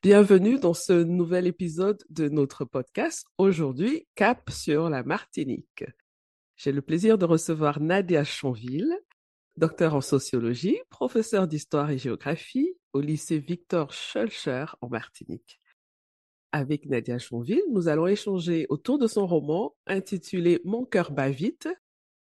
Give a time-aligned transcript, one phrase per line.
[0.00, 3.26] Bienvenue dans ce nouvel épisode de notre podcast.
[3.36, 5.84] Aujourd'hui, cap sur la Martinique.
[6.56, 8.96] J'ai le plaisir de recevoir Nadia Chanville,
[9.56, 15.60] docteur en sociologie, professeur d'histoire et géographie au lycée Victor Schulcher en Martinique.
[16.52, 21.68] Avec Nadia Chanville, nous allons échanger autour de son roman intitulé Mon cœur bat vite,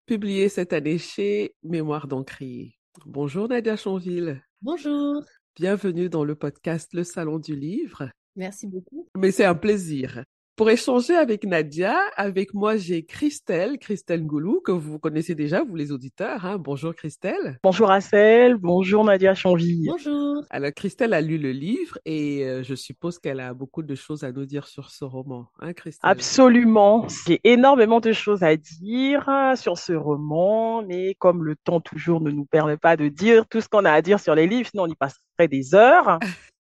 [0.08, 2.80] publié cette année chez Mémoire d'Encrier.
[3.06, 4.44] Bonjour Nadia Chanville.
[4.64, 5.24] Bonjour.
[5.56, 8.10] Bienvenue dans le podcast Le Salon du Livre.
[8.36, 9.10] Merci beaucoup.
[9.18, 10.24] Mais c'est un plaisir.
[10.60, 15.78] Pour échanger avec Nadia, avec moi j'ai Christelle, Christelle Goulou, que vous connaissez déjà, vous
[15.78, 16.46] les auditeurs.
[16.46, 16.58] Hein.
[16.58, 17.58] Bonjour Christelle.
[17.64, 19.88] Bonjour Assel, bonjour Nadia Chanville.
[19.88, 20.44] Bonjour.
[20.50, 24.26] Alors Christelle a lu le livre et euh, je suppose qu'elle a beaucoup de choses
[24.26, 26.12] à nous dire sur ce roman, hein Christelle?
[26.12, 32.20] Absolument, j'ai énormément de choses à dire sur ce roman, mais comme le temps toujours
[32.20, 34.68] ne nous permet pas de dire tout ce qu'on a à dire sur les livres,
[34.70, 36.20] sinon on y passerait des heures.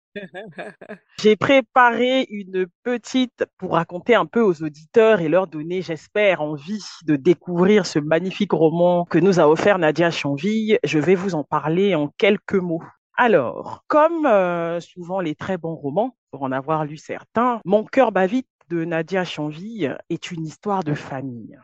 [1.20, 6.84] J'ai préparé une petite pour raconter un peu aux auditeurs et leur donner, j'espère, envie
[7.04, 10.78] de découvrir ce magnifique roman que nous a offert Nadia Chanville.
[10.84, 12.82] Je vais vous en parler en quelques mots.
[13.16, 18.10] Alors, comme euh, souvent les très bons romans, pour en avoir lu certains, Mon cœur
[18.10, 21.56] bat vite de Nadia Chanville est une histoire de famille.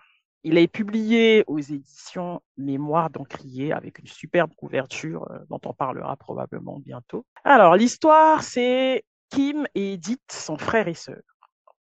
[0.42, 6.16] Il est publié aux éditions Mémoire d'Encrier avec une superbe couverture euh, dont on parlera
[6.16, 7.26] probablement bientôt.
[7.44, 11.38] Alors, l'histoire, c'est Kim et Edith sont frères et sœurs.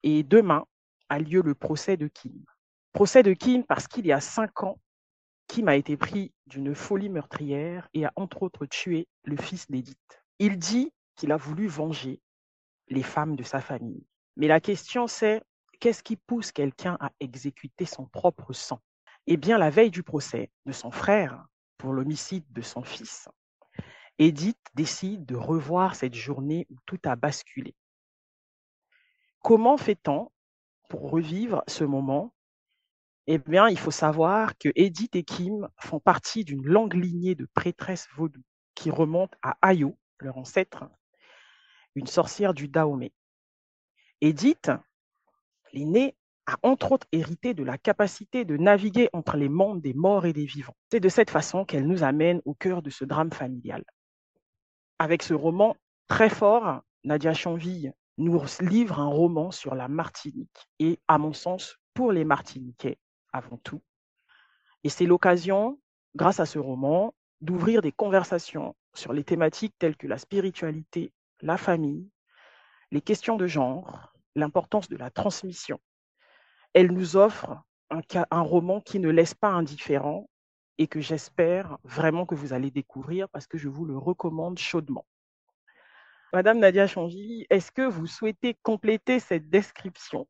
[0.03, 0.65] Et demain
[1.09, 2.45] a lieu le procès de Kim.
[2.93, 4.79] Procès de Kim parce qu'il y a cinq ans,
[5.49, 10.23] Kim a été pris d'une folie meurtrière et a entre autres tué le fils d'Edith.
[10.39, 12.21] Il dit qu'il a voulu venger
[12.89, 14.07] les femmes de sa famille.
[14.37, 15.43] Mais la question c'est
[15.85, 18.81] Qu'est-ce qui pousse quelqu'un à exécuter son propre sang?
[19.27, 21.45] Eh bien, la veille du procès de son frère
[21.77, 23.29] pour l'homicide de son fils,
[24.19, 27.75] Edith décide de revoir cette journée où tout a basculé.
[29.43, 30.31] Comment fait-on
[30.89, 32.35] pour revivre ce moment?
[33.27, 37.47] Eh bien, il faut savoir que Edith et Kim font partie d'une longue lignée de
[37.53, 38.41] prêtresses vaudou
[38.75, 40.87] qui remonte à Ayo, leur ancêtre,
[41.95, 43.13] une sorcière du Dahomey.
[44.23, 44.71] Edith
[45.75, 46.15] L'aînée
[46.47, 50.33] a entre autres hérité de la capacité de naviguer entre les mondes des morts et
[50.33, 50.77] des vivants.
[50.93, 53.83] C'est de cette façon qu'elle nous amène au cœur de ce drame familial.
[55.01, 55.77] Avec ce roman
[56.07, 61.77] très fort, Nadia Chanville nous livre un roman sur la Martinique et, à mon sens,
[61.93, 62.99] pour les Martiniquais
[63.33, 63.83] avant tout.
[64.85, 65.81] Et c'est l'occasion,
[66.15, 71.57] grâce à ce roman, d'ouvrir des conversations sur les thématiques telles que la spiritualité, la
[71.57, 72.09] famille,
[72.93, 75.81] les questions de genre, l'importance de la transmission.
[76.73, 80.29] Elle nous offre un, roman qui ne laisse pas indifférent
[80.79, 85.07] et que j'espère vraiment que vous allez découvrir parce que je vous le recommande chaudement.
[86.33, 90.27] Madame Nadia Changi, est-ce que vous souhaitez compléter cette description?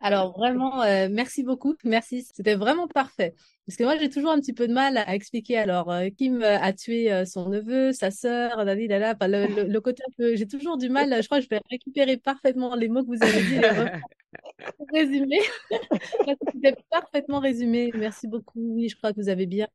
[0.00, 2.26] Alors vraiment, euh, merci beaucoup, merci.
[2.34, 3.34] C'était vraiment parfait.
[3.66, 5.58] Parce que moi, j'ai toujours un petit peu de mal à expliquer.
[5.58, 10.02] Alors, euh, Kim a tué euh, son neveu, sa sœur, David, là, le, le, côté
[10.18, 11.20] j'ai toujours du mal.
[11.20, 13.58] Je crois que je vais récupérer parfaitement les mots que vous avez dit,
[14.92, 15.40] résumer.
[16.52, 17.90] C'était parfaitement résumé.
[17.94, 18.60] Merci beaucoup.
[18.74, 19.68] Oui, je crois que vous avez bien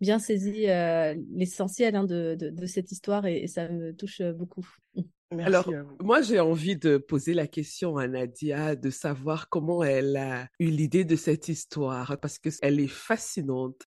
[0.00, 4.66] bien saisi euh, l'essentiel hein, de, cette histoire et, ça me touche beaucoup.
[5.32, 5.66] Merci Alors,
[6.00, 10.66] moi, j'ai envie de poser la question à Nadia de savoir comment elle a eu
[10.66, 13.86] l'idée de cette histoire parce qu'elle est fascinante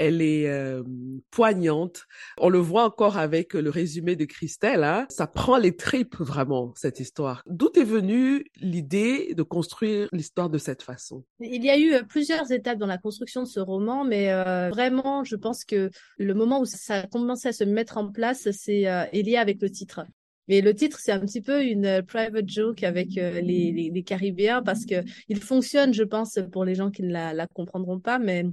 [0.00, 0.82] elle est euh,
[1.30, 2.06] poignante.
[2.38, 4.82] On le voit encore avec le résumé de Christelle.
[4.82, 5.06] Hein.
[5.10, 7.42] Ça prend les tripes vraiment cette histoire.
[7.46, 11.22] D'où est venue l'idée de construire l'histoire de cette façon?
[11.38, 15.22] Il y a eu plusieurs étapes dans la construction de ce roman, mais euh, vraiment,
[15.22, 18.88] je pense que le moment où ça a commencé à se mettre en place, c'est
[18.88, 20.06] euh, est lié avec le titre.
[20.50, 24.62] Mais le titre, c'est un petit peu une private joke avec les, les, les, Caribéens
[24.62, 24.96] parce que
[25.28, 28.44] il fonctionne, je pense, pour les gens qui ne la, la comprendront pas, mais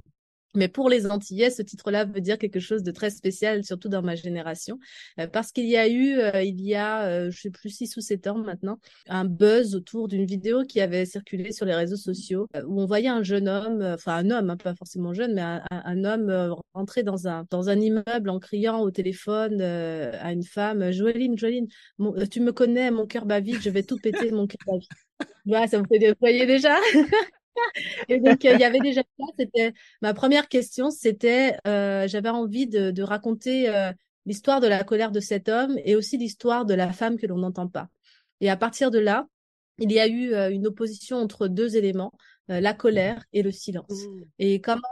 [0.54, 4.02] Mais pour les Antillais, ce titre-là veut dire quelque chose de très spécial, surtout dans
[4.02, 4.78] ma génération,
[5.20, 7.96] euh, parce qu'il y a eu, euh, il y a, euh, je sais plus, six
[7.96, 8.78] ou sept ans maintenant,
[9.08, 13.08] un buzz autour d'une vidéo qui avait circulé sur les réseaux sociaux, où on voyait
[13.08, 17.02] un jeune homme, enfin un homme, hein, pas forcément jeune, mais un, un homme rentrer
[17.02, 21.68] dans un dans un immeuble en criant au téléphone à une femme, Joëline, Joëline,
[22.30, 24.90] tu me connais, mon cœur bat vite, je vais tout péter, mon cœur bat vite.
[25.46, 26.14] Voilà, ça me fait.
[26.20, 26.76] Vous déjà?
[28.08, 29.26] et donc, euh, il y avait déjà ça.
[29.38, 29.72] C'était
[30.02, 30.90] ma première question.
[30.90, 33.92] C'était, euh, j'avais envie de, de raconter euh,
[34.26, 37.38] l'histoire de la colère de cet homme et aussi l'histoire de la femme que l'on
[37.38, 37.88] n'entend pas.
[38.40, 39.26] Et à partir de là,
[39.78, 42.12] il y a eu une opposition entre deux éléments,
[42.48, 43.88] la colère et le silence.
[43.90, 44.22] Mmh.
[44.40, 44.82] Et comment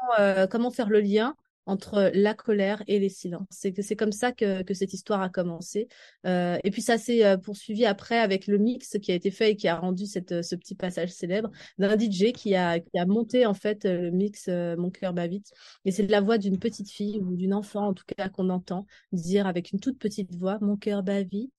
[0.49, 1.35] comment faire le lien
[1.67, 3.47] entre la colère et les silences.
[3.51, 5.89] C'est que c'est comme ça que, que, cette histoire a commencé.
[6.25, 9.53] Euh, et puis ça s'est euh, poursuivi après avec le mix qui a été fait
[9.53, 13.05] et qui a rendu cette, ce petit passage célèbre d'un DJ qui a, qui a
[13.05, 15.53] monté en fait le mix euh, Mon cœur bat vite.
[15.85, 18.87] Et c'est la voix d'une petite fille ou d'une enfant en tout cas qu'on entend
[19.13, 21.53] dire avec une toute petite voix Mon cœur bat vite,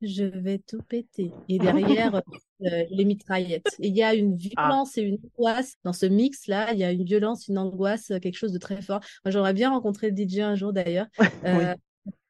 [0.00, 1.32] je vais tout péter.
[1.48, 2.22] Et derrière,
[2.64, 3.76] euh, les mitraillettes.
[3.80, 4.68] Et il y a une ah.
[4.68, 6.72] violence et une angoisse dans ce mix-là.
[6.72, 9.00] Il y a une violence, une angoisse, quelque chose de très fort.
[9.24, 11.06] Moi, j'aurais bien rencontré le DJ un jour d'ailleurs.
[11.44, 11.74] Euh,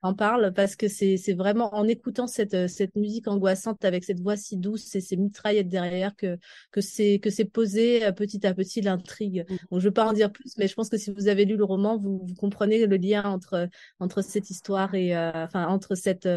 [0.03, 4.21] en parle parce que c'est vraiment en écoutant cette euh, cette musique angoissante avec cette
[4.21, 6.39] voix si douce et ces mitraillettes derrière que
[6.71, 9.45] que c'est que c'est posé euh, petit à petit l'intrigue.
[9.49, 9.57] Mmh.
[9.71, 11.57] Donc je veux pas en dire plus mais je pense que si vous avez lu
[11.57, 13.69] le roman vous, vous comprenez le lien entre
[13.99, 16.29] entre cette histoire et euh, enfin entre cette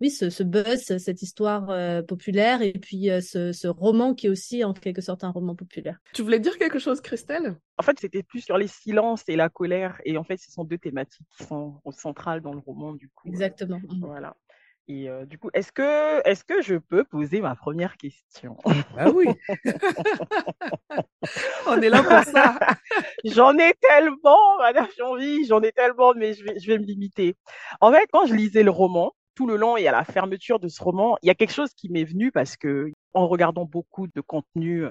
[0.00, 4.64] oui ce, ce buzz cette histoire populaire et puis ce ce roman qui est aussi
[4.64, 5.98] en quelque sorte un roman populaire.
[6.12, 7.56] Tu voulais dire quelque chose Christelle?
[7.78, 10.64] En fait, c'était plus sur les silences et la colère et en fait ce sont
[10.64, 13.80] deux thématiques qui sont centrales dans le roman du euh, Exactement.
[14.00, 14.36] Voilà.
[14.90, 18.56] Et euh, du coup, est-ce que, est que je peux poser ma première question?
[18.96, 19.26] Ah oui
[21.66, 22.58] On est là pour ça
[23.24, 27.36] J'en ai tellement, Madame Janvy, j'en ai tellement, mais je vais, je vais me limiter.
[27.82, 30.68] En fait, quand je lisais le roman, tout le long et à la fermeture de
[30.68, 34.08] ce roman, il y a quelque chose qui m'est venu parce que, en regardant beaucoup
[34.08, 34.90] de contenu euh,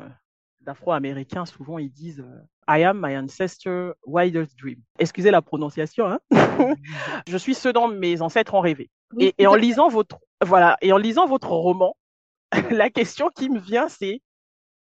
[0.62, 2.24] d'afro-américains, souvent ils disent
[2.68, 4.81] I am my ancestor wildest dream.
[5.00, 6.19] Excusez la prononciation, hein
[7.28, 8.90] je suis ce dont mes ancêtres ont rêvé.
[9.19, 11.96] et, et, en lisant votre voilà, et en lisant votre roman,
[12.72, 14.22] la question qui me vient c'est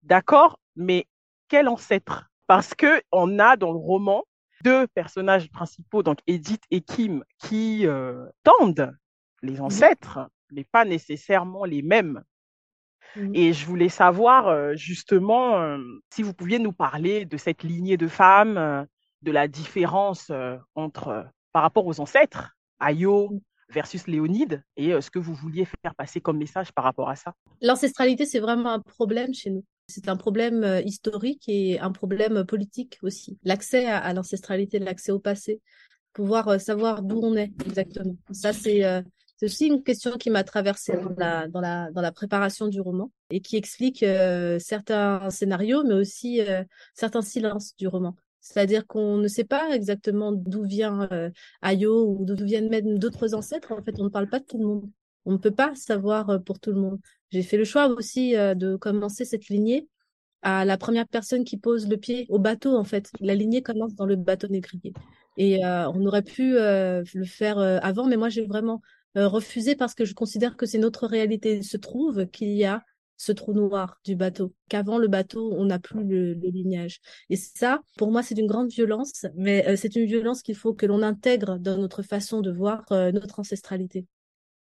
[0.03, 1.07] d'accord, mais
[1.49, 2.31] quel ancêtre?
[2.47, 4.25] Parce que on a dans le roman
[4.65, 8.97] deux personnages principaux, donc Edith et Kim, qui euh, tendent
[9.43, 12.23] les ancêtres, mais pas nécessairement les mêmes.
[13.17, 13.35] Mmh.
[13.35, 15.79] Et je voulais savoir euh, justement euh,
[16.11, 18.85] si vous pouviez nous parler de cette lignée de femmes, euh,
[19.23, 20.31] de la différence
[20.75, 23.41] entre par rapport aux ancêtres, Ayo mmh.
[23.71, 27.33] versus Léonide, et ce que vous vouliez faire passer comme message par rapport à ça?
[27.63, 29.65] L'ancestralité, c'est vraiment un problème chez nous.
[29.89, 33.39] C'est un problème historique et un problème politique aussi.
[33.45, 35.63] L'accès à, l'ancestralité, l'accès au passé,
[36.13, 38.17] pouvoir savoir d'où on est exactement.
[38.31, 38.83] Ça, c'est
[39.37, 42.81] c'est aussi une question qui m'a traversée dans la, dans, la, dans la préparation du
[42.81, 46.63] roman et qui explique euh, certains scénarios, mais aussi euh,
[46.95, 48.15] certains silences du roman.
[48.41, 51.31] C'est-à-dire qu'on ne sait pas exactement d'où vient euh,
[51.63, 53.73] Ayo ou d'où viennent même d'autres ancêtres.
[53.73, 54.89] En fait, on ne parle pas de tout le monde.
[55.25, 57.01] On ne peut pas savoir pour tout le monde.
[57.31, 59.89] J'ai fait le choix aussi de commencer cette lignée
[60.43, 63.11] à la première personne qui pose le pied au bateau, en fait.
[63.21, 64.93] La lignée commence dans le bateau négrier.
[65.39, 68.83] Et on aurait pu le faire avant, mais moi, j'ai vraiment
[69.17, 71.57] euh, refusé parce que je considère que c'est notre réalité.
[71.57, 72.85] Il se trouve qu'il y a
[73.17, 77.01] ce trou noir du bateau, qu'avant le bateau, on n'a plus le, lignage.
[77.31, 80.75] Et ça, pour moi, c'est d'une grande violence, mais euh, c'est une violence qu'il faut
[80.75, 84.07] que l'on intègre dans notre façon de voir euh, notre ancestralité.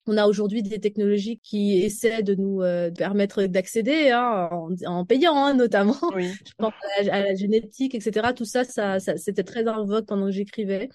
[0.06, 2.60] On a aujourd'hui des technologies qui essaient de nous
[2.94, 4.50] permettre d'accéder hein,
[4.86, 5.96] en, payant hein, notamment.
[6.18, 8.34] Je pense à la, à la, génétique, etc.
[8.36, 10.90] Tout ça, ça, ça c'était très en vogue pendant que j'écrivais.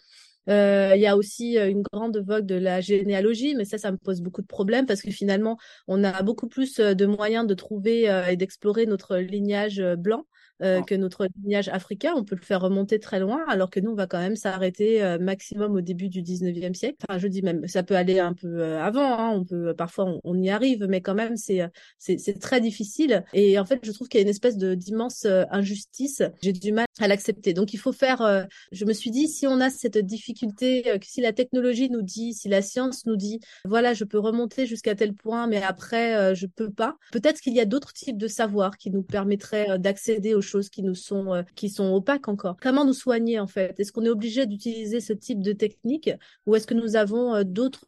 [0.49, 3.91] Euh, il y a aussi euh, une grande vogue de la généalogie, mais ça, ça
[3.91, 7.45] me pose beaucoup de problèmes parce que finalement, on a beaucoup plus euh, de moyens
[7.45, 10.25] de trouver et d'explorer notre lignage blanc
[10.61, 12.11] euh, que notre lignage africain.
[12.17, 15.01] On peut le faire remonter très loin, alors que nous, on va quand même s'arrêter
[15.01, 16.97] euh, maximum au début du 19e siècle.
[17.07, 19.17] Enfin, je dis même, ça peut aller un peu euh, avant.
[19.17, 19.29] Hein.
[19.29, 21.61] On peut parfois, on, y arrive, mais quand même, c'est
[21.97, 23.23] c'est très difficile.
[23.33, 26.23] Et en fait, je trouve qu'il y a une espèce de d'immense injustice.
[26.41, 27.53] J'ai du mal à l'accepter.
[27.53, 28.47] Donc, il faut faire.
[28.73, 32.49] je me suis dit, si on a cette difficulté, si la technologie nous dit, si
[32.49, 36.69] la science nous dit, voilà, je peux remonter jusqu'à tel point, mais après, je peux
[36.69, 36.97] pas.
[37.11, 40.83] Peut-être qu'il y a d'autres types de savoirs qui nous permettraient d'accéder aux choses qui
[40.83, 42.57] nous sont qui sont opaques encore.
[42.61, 43.79] Comment nous soigner en fait?
[43.79, 46.09] Est-ce qu'on est obligé d'utiliser ce type de technique
[46.45, 47.85] ou est-ce que nous avons d'autres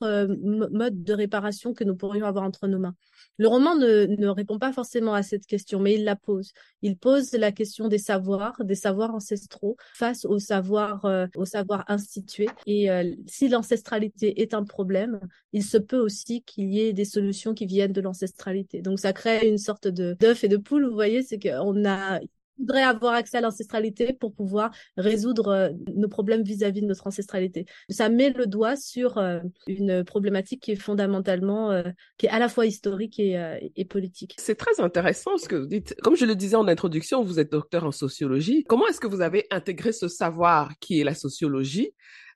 [0.71, 2.95] modes de réparation que nous pourrions avoir entre nos mains?
[3.37, 6.51] Le roman ne, ne, répond pas forcément à cette question, mais il la pose.
[6.81, 11.83] Il pose la question des savoirs, des savoirs ancestraux face aux savoirs, euh, aux savoirs
[11.87, 12.49] institués.
[12.67, 15.19] Et euh, si l'ancestralité est un problème,
[15.53, 18.81] il se peut aussi qu'il y ait des solutions qui viennent de l'ancestralité.
[18.81, 20.85] Donc ça crée une sorte de d'œuf et de poule.
[20.85, 22.19] Vous voyez, c'est qu'on a
[22.61, 27.65] voudrais avoir accès à l'ancestralité pour pouvoir résoudre euh, nos problèmes vis-à-vis de notre ancestralité.
[27.89, 31.83] Ça met le doigt sur euh, une problématique qui est fondamentalement, euh,
[32.17, 34.35] qui est à la fois historique et, et politique.
[34.37, 35.95] C'est très intéressant ce que vous dites.
[36.01, 38.63] Comme je le disais en introduction, vous êtes docteur en sociologie.
[38.63, 41.91] Comment est-ce que vous avez intégré ce savoir qui est la sociologie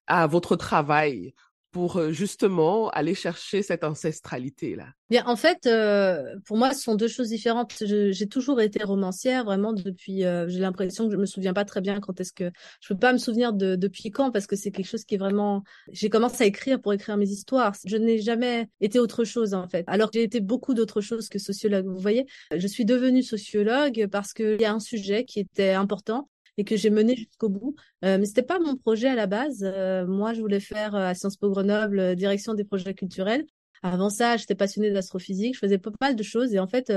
[0.08, 1.34] à votre travail?
[1.76, 6.96] Pour euh, justement aller chercher cette ancestralité-là Bien, en fait, euh, pour moi, ce sont
[6.96, 7.74] deux choses différentes.
[7.82, 10.24] J'ai toujours été romancière, vraiment depuis.
[10.24, 12.98] Euh, j'ai l'impression que je me souviens pas très bien quand est-ce que je peux
[12.98, 15.64] pas me souvenir de depuis quand parce que c'est quelque chose qui est vraiment.
[15.92, 17.76] J'ai commencé à écrire pour écrire mes histoires.
[17.86, 19.84] Je n'ai jamais été autre chose en fait.
[19.88, 21.88] Alors que j'ai été beaucoup d'autres choses que sociologue.
[21.88, 26.30] Vous voyez, je suis devenue sociologue parce qu'il y a un sujet qui était important
[26.58, 27.76] et que j'ai mené jusqu'au bout.
[28.04, 29.64] Euh, mais c'était pas mon projet à la base.
[29.64, 33.46] Euh, moi, je voulais faire euh, à Sciences Po Grenoble euh, direction des projets culturels.
[33.84, 36.92] Avant ça, j'étais passionnée d'astrophysique, je faisais pas mal de choses et en fait,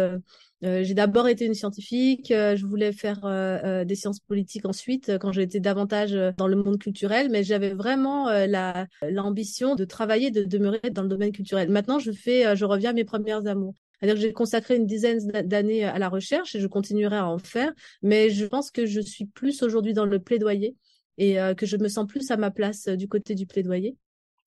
[0.62, 6.16] j'ai d'abord été une scientifique, je voulais faire des sciences politiques ensuite quand j'étais davantage
[6.38, 11.08] dans le monde culturel, mais j'avais vraiment la l'ambition de travailler, de demeurer dans le
[11.08, 11.68] domaine culturel.
[11.68, 13.74] Maintenant, je fais, je reviens à mes premières amours.
[14.00, 17.38] C'est-à-dire que j'ai consacré une dizaine d'années à la recherche et je continuerai à en
[17.38, 20.76] faire, mais je pense que je suis plus aujourd'hui dans le plaidoyer
[21.18, 23.96] et euh, que je me sens plus à ma place euh, du côté du plaidoyer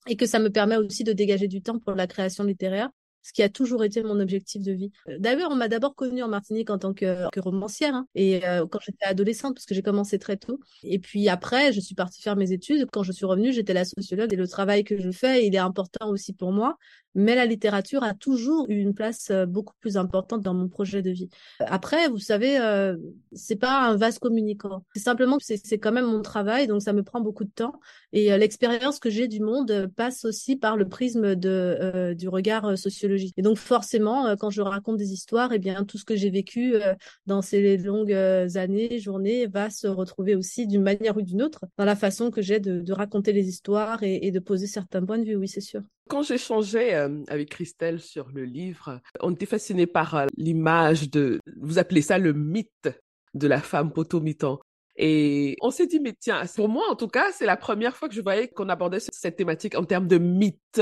[0.08, 2.90] et que ça me permet aussi de dégager du temps pour la création littéraire
[3.24, 4.92] ce qui a toujours été mon objectif de vie.
[5.08, 8.46] Euh, d'ailleurs, on m'a d'abord connue en Martinique en tant que, que romancière, hein, et
[8.46, 10.60] euh, quand j'étais adolescente, parce que j'ai commencé très tôt.
[10.84, 12.88] Et puis après, je suis partie faire mes études.
[12.92, 15.60] Quand je suis revenue, j'étais la sociologue, et le travail que je fais, il est
[15.60, 16.78] important aussi pour moi.
[17.14, 21.02] Mais la littérature a toujours eu une place euh, beaucoup plus importante dans mon projet
[21.02, 21.30] de vie.
[21.60, 22.96] Après, vous savez, euh,
[23.34, 24.86] c'est pas un vase communicant.
[24.96, 27.74] C'est simplement que c'est quand même mon travail, donc ça me prend beaucoup de temps.
[28.14, 33.11] Et l'expérience que j'ai du monde passe aussi par le prisme de, du regard sociologique
[33.16, 36.30] et donc forcément, euh, quand je raconte des histoires, eh bien tout ce que j'ai
[36.30, 36.94] vécu euh,
[37.26, 41.66] dans ces longues euh, années, journées, va se retrouver aussi d'une manière ou d'une autre
[41.78, 45.24] dans la façon que j'ai de, raconter les histoires et, de poser certains points de
[45.24, 45.36] vue.
[45.36, 45.82] Oui, c'est sûr.
[46.10, 46.94] Quand j'échangeais
[47.28, 52.34] avec Christelle sur le livre, on était fasciné par l'image de, vous appelez ça le
[52.34, 52.90] mythe
[53.34, 54.60] de la femme potomitan.
[54.98, 58.10] Et on s'est dit, mais tiens, pour moi, en tout cas, c'est la première fois
[58.10, 60.82] que je voyais qu'on abordait cette thématique en termes de mythe.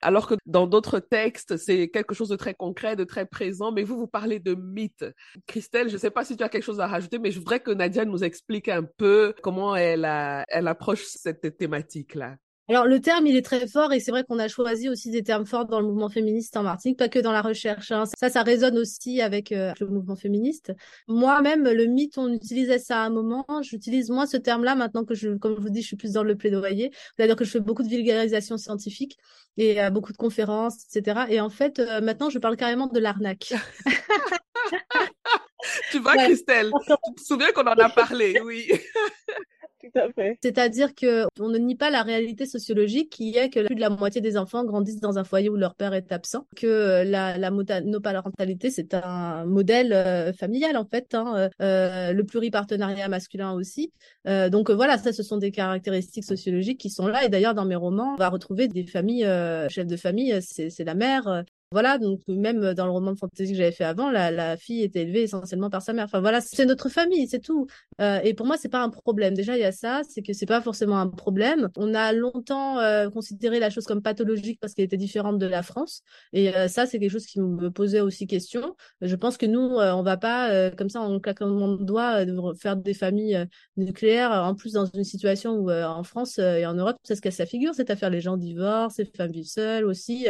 [0.00, 3.82] Alors que dans d'autres textes, c'est quelque chose de très concret, de très présent, mais
[3.82, 5.04] vous, vous parlez de mythe.
[5.46, 7.60] Christelle, je ne sais pas si tu as quelque chose à rajouter, mais je voudrais
[7.60, 10.04] que Nadia nous explique un peu comment elle,
[10.48, 12.36] elle approche cette thématique-là.
[12.68, 15.22] Alors le terme, il est très fort et c'est vrai qu'on a choisi aussi des
[15.22, 17.92] termes forts dans le mouvement féministe en Martinique, pas que dans la recherche.
[17.92, 18.04] Hein.
[18.18, 20.74] Ça, ça résonne aussi avec euh, le mouvement féministe.
[21.06, 23.46] Moi-même, le mythe, on utilisait ça à un moment.
[23.62, 26.22] J'utilise moins ce terme-là maintenant que je, comme je vous dis, je suis plus dans
[26.22, 26.90] le plaidoyer.
[27.16, 29.16] C'est-à-dire que je fais beaucoup de vulgarisation scientifique
[29.56, 31.20] et euh, beaucoup de conférences, etc.
[31.30, 33.54] Et en fait, euh, maintenant, je parle carrément de l'arnaque.
[35.90, 38.70] tu vois, Christelle, tu te souviens qu'on en a parlé, oui.
[40.42, 43.90] C'est-à-dire que on ne nie pas la réalité sociologique qui est que plus de la
[43.90, 47.38] moitié des enfants grandissent dans un foyer où leur père est absent, que euh, la,
[47.38, 53.92] la monoparentalité c'est un modèle euh, familial en fait, hein, euh, le pluripartenariat masculin aussi.
[54.26, 57.64] Euh, donc voilà, ça ce sont des caractéristiques sociologiques qui sont là et d'ailleurs dans
[57.64, 59.26] mes romans on va retrouver des familles
[59.68, 63.58] chefs de famille, c'est la mère, voilà, donc même dans le roman de fantasy que
[63.58, 66.06] j'avais fait avant, la, la, fille était élevée essentiellement par sa mère.
[66.06, 67.66] Enfin voilà, c'est notre famille, c'est tout.
[68.00, 69.34] Euh, et pour moi, c'est pas un problème.
[69.34, 71.68] Déjà, il y a ça, c'est que c'est pas forcément un problème.
[71.76, 75.62] On a longtemps euh, considéré la chose comme pathologique parce qu'elle était différente de la
[75.62, 76.02] France.
[76.32, 78.74] Et euh, ça, c'est quelque chose qui me posait aussi question.
[79.02, 82.24] Je pense que nous, euh, on va pas comme ça en claquant de doigts
[82.58, 83.46] faire des familles
[83.76, 84.32] nucléaires.
[84.32, 87.74] En plus, dans une situation où en France et en Europe, c'est ce qu'elle figure
[87.74, 88.10] cette affaire.
[88.10, 90.26] Les gens divorcent, les femmes vivent seules aussi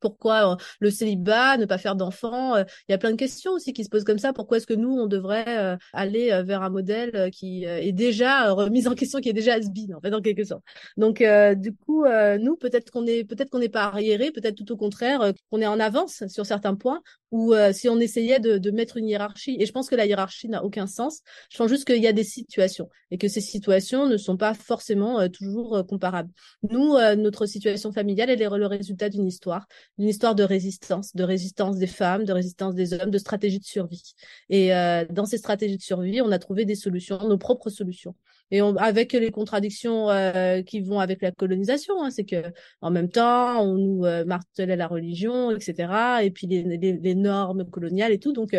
[0.00, 3.52] pourquoi euh, le célibat, ne pas faire d'enfants euh, Il y a plein de questions
[3.52, 4.32] aussi qui se posent comme ça.
[4.32, 8.86] Pourquoi est-ce que nous, on devrait euh, aller vers un modèle qui est déjà remis
[8.86, 10.62] en question, qui est déjà has en fait, en quelque sorte.
[10.96, 11.22] Donc,
[11.56, 12.04] du coup,
[12.40, 15.66] nous, peut-être qu'on est, peut-être qu'on n'est pas arriéré, peut-être tout au contraire, qu'on est
[15.66, 19.56] en avance sur certains points, ou si on essayait de, de, mettre une hiérarchie.
[19.60, 21.20] Et je pense que la hiérarchie n'a aucun sens.
[21.50, 24.54] Je pense juste qu'il y a des situations et que ces situations ne sont pas
[24.54, 26.30] forcément toujours comparables.
[26.70, 29.66] Nous, notre situation familiale, elle est le résultat d'une histoire
[29.98, 33.64] une histoire de résistance, de résistance des femmes, de résistance des hommes, de stratégie de
[33.64, 34.14] survie.
[34.48, 38.14] Et euh, dans ces stratégies de survie, on a trouvé des solutions, nos propres solutions.
[38.50, 42.42] Et avec les contradictions euh, qui vont avec la colonisation, hein, c'est que
[42.80, 46.22] en même temps, on nous euh, martelait la religion, etc.
[46.22, 48.32] Et puis les, les, normes coloniales et tout.
[48.32, 48.54] Donc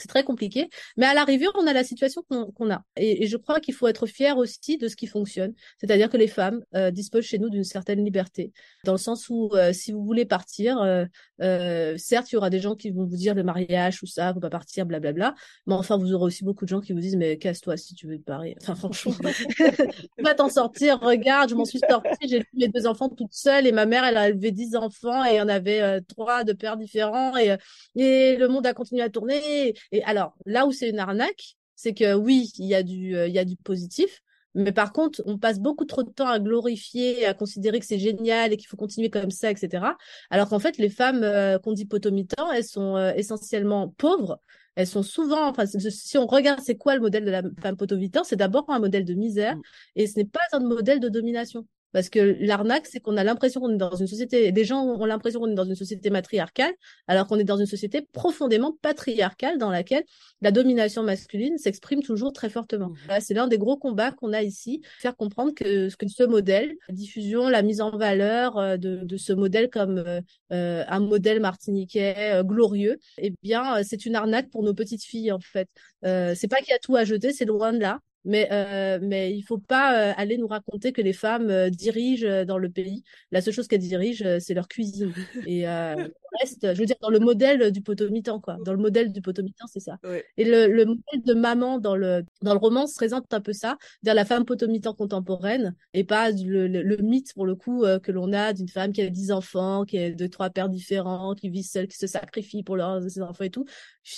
[0.00, 0.68] c'est très compliqué.
[0.96, 2.82] Mais à l'arrivée, on a la situation qu'on a.
[2.96, 5.54] Et, je crois qu'il faut être fier aussi de ce qui fonctionne.
[5.78, 8.52] C'est-à-dire que les femmes euh, disposent chez nous d'une certaine liberté.
[8.84, 11.04] Dans le sens où, euh, si vous voulez partir, euh,
[11.42, 14.32] euh, certes, il y aura des gens qui vont vous dire le mariage ou ça,
[14.32, 15.34] faut pas partir, blablabla.
[15.66, 18.06] Mais enfin, vous aurez aussi beaucoup de gens qui vous disent, mais casse-toi si tu
[18.06, 18.30] veux te.
[18.62, 19.12] Enfin, franchement,
[20.18, 21.00] vas t'en sortir.
[21.00, 22.28] Regarde, je m'en suis sortie.
[22.28, 25.24] J'ai eu mes deux enfants toute seule et ma mère, elle a élevé dix enfants
[25.24, 27.56] et en avait trois de pères différents et,
[27.96, 29.74] et le monde a continué à tourner.
[29.89, 33.26] Et alors, là où c'est une arnaque, c'est que oui, il y a du, euh,
[33.26, 34.22] il y a du positif,
[34.54, 37.98] mais par contre, on passe beaucoup trop de temps à glorifier, à considérer que c'est
[37.98, 39.84] génial et qu'il faut continuer comme ça, etc.
[40.30, 44.40] Alors qu'en fait, les femmes euh, qu'on dit potomitan, elles sont euh, essentiellement pauvres.
[44.76, 48.24] Elles sont souvent, enfin, si on regarde c'est quoi le modèle de la femme potomitan,
[48.24, 49.62] c'est d'abord un modèle de misère mm.
[49.96, 51.66] et ce n'est pas un modèle de domination.
[51.92, 55.04] Parce que l'arnaque, c'est qu'on a l'impression qu'on est dans une société, des gens ont
[55.04, 56.72] l'impression qu'on est dans une société matriarcale,
[57.06, 60.04] alors qu'on est dans une société profondément patriarcale dans laquelle
[60.40, 62.88] la domination masculine s'exprime toujours très fortement.
[62.88, 63.20] Mmh.
[63.20, 66.94] C'est l'un des gros combats qu'on a ici, faire comprendre que, que ce modèle, la
[66.94, 70.20] diffusion, la mise en valeur euh, de, de ce modèle comme euh,
[70.52, 75.40] euh, un modèle martiniquais glorieux, eh bien, c'est une arnaque pour nos petites filles en
[75.40, 75.68] fait.
[76.02, 78.00] c'est pas qu'il y a tout à jeter, c'est loin de là.
[78.24, 82.26] Mais euh, mais il faut pas euh, aller nous raconter que les femmes euh, dirigent
[82.26, 83.02] euh, dans le pays.
[83.30, 85.12] La seule chose qu'elles dirigent, c'est leur cuisine.
[85.46, 88.56] Et reste, je veux dire, dans le modèle du potomitan, quoi.
[88.64, 89.98] Dans le modèle du potomitan, c'est ça.
[90.36, 93.52] Et le, le, modèle de maman dans le dans le roman se présente un peu
[93.52, 98.12] ça, dire la femme potomitan contemporaine, et pas le, le, mythe pour le coup que
[98.12, 101.48] l'on a d'une femme qui a dix enfants, qui a deux trois pères différents, qui
[101.48, 103.64] vit seule, qui se sacrifie pour leurs ses enfants et tout.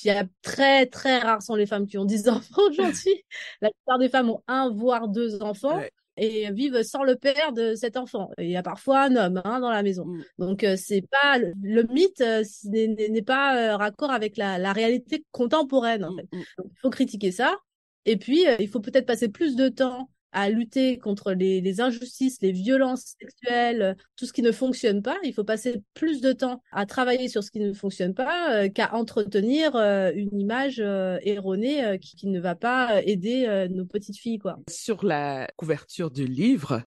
[0.04, 3.24] Il y a très très rares sont les femmes qui ont dix enfants aujourd'hui.
[3.60, 5.80] La plupart des femmes ont un voire deux enfants
[6.16, 8.30] et vivent sans le père de cet enfant.
[8.38, 10.04] Il y a parfois un homme hein, dans la maison.
[10.04, 10.24] Mm.
[10.38, 15.24] Donc euh, c'est pas le, mythe euh, n'est pas euh, raccord avec la, la, réalité
[15.30, 16.04] contemporaine.
[16.04, 16.36] En mm, fait.
[16.36, 16.42] Mm.
[16.58, 17.56] Donc, il faut critiquer ça.
[18.04, 22.52] Et puis il faut peut-être passer plus de temps à lutter contre les, injustices, les
[22.52, 25.18] violences sexuelles, tout ce qui ne fonctionne pas.
[25.22, 28.68] Il faut passer plus de temps à travailler sur ce qui ne fonctionne pas euh,
[28.68, 34.38] qu'à entretenir euh, une image euh, erronée qui, ne va pas aider nos petites filles.
[34.70, 36.82] Sur la couverture du livre,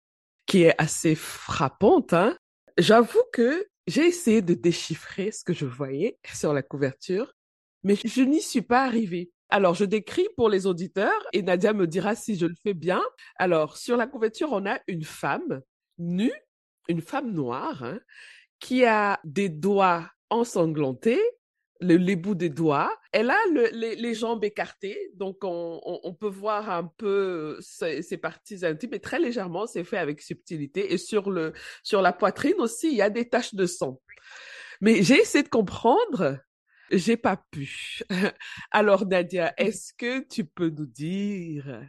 [0.45, 2.37] qui est assez frappante, hein,
[2.77, 7.33] j'avoue que j'ai essayé de déchiffrer ce que je voyais sur la couverture,
[7.83, 9.31] mais je n'y suis pas arrivée.
[9.49, 13.03] Alors, je décris pour les auditeurs et Nadia me dira si je le fais bien.
[13.37, 15.61] Alors, sur la couverture, on a une femme
[15.97, 16.33] nue,
[16.87, 17.99] une femme noire, hein,
[18.59, 21.21] qui a des doigts ensanglantés,
[21.81, 22.91] les bouts des doigts.
[23.11, 28.99] Elle a les, jambes écartées, donc on, peut voir un peu ses, parties intimes, mais
[28.99, 30.93] très légèrement, c'est fait avec subtilité.
[30.93, 31.53] Et sur, le,
[31.83, 34.01] sur la poitrine aussi, il y a des taches de sang.
[34.81, 36.39] Mais j'ai essayé de comprendre
[36.91, 38.01] j'ai pas pu.
[38.71, 41.81] Alors Nadia, est-ce que tu peux nous dire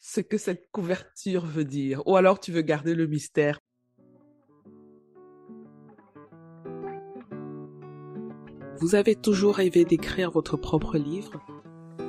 [0.00, 2.06] ce que cette couverture veut dire?
[2.06, 3.58] Ou alors tu veux garder le mystère?
[8.80, 11.40] Vous avez toujours rêvé d'écrire votre propre livre,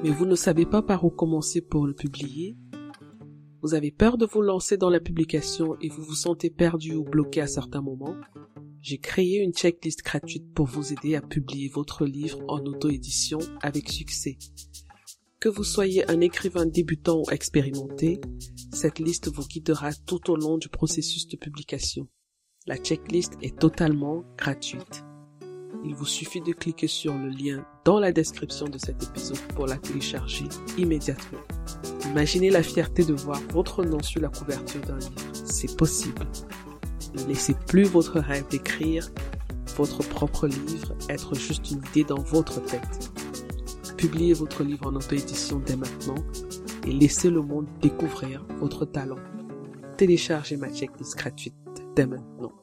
[0.03, 2.57] mais vous ne savez pas par où commencer pour le publier.
[3.61, 7.03] Vous avez peur de vous lancer dans la publication et vous vous sentez perdu ou
[7.03, 8.15] bloqué à certains moments
[8.85, 13.89] j'ai créé une checklist gratuite pour vous aider à publier votre livre en auto-édition avec
[13.89, 14.37] succès.
[15.39, 18.21] Que vous soyez un écrivain débutant ou expérimenté,
[18.71, 22.07] cette liste vous guidera tout au long du processus de publication.
[22.67, 25.03] La checklist est totalement gratuite.
[25.83, 29.65] Il vous suffit de cliquer sur le lien dans la description de cet épisode pour
[29.65, 30.45] la télécharger
[30.77, 31.41] immédiatement.
[32.11, 35.31] Imaginez la fierté de voir votre nom sur la couverture d'un livre.
[35.43, 36.27] C'est possible.
[37.13, 39.11] Ne laissez plus votre rêve d'écrire
[39.75, 43.11] votre propre livre être juste une idée dans votre tête.
[43.97, 46.15] Publiez votre livre en auto-édition dès maintenant
[46.85, 49.19] et laissez le monde découvrir votre talent.
[49.97, 51.55] Téléchargez ma checklist gratuite
[51.95, 52.53] dès maintenant.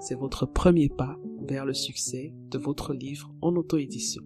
[0.00, 4.22] C'est votre premier pas vers le succès de votre livre en auto-édition.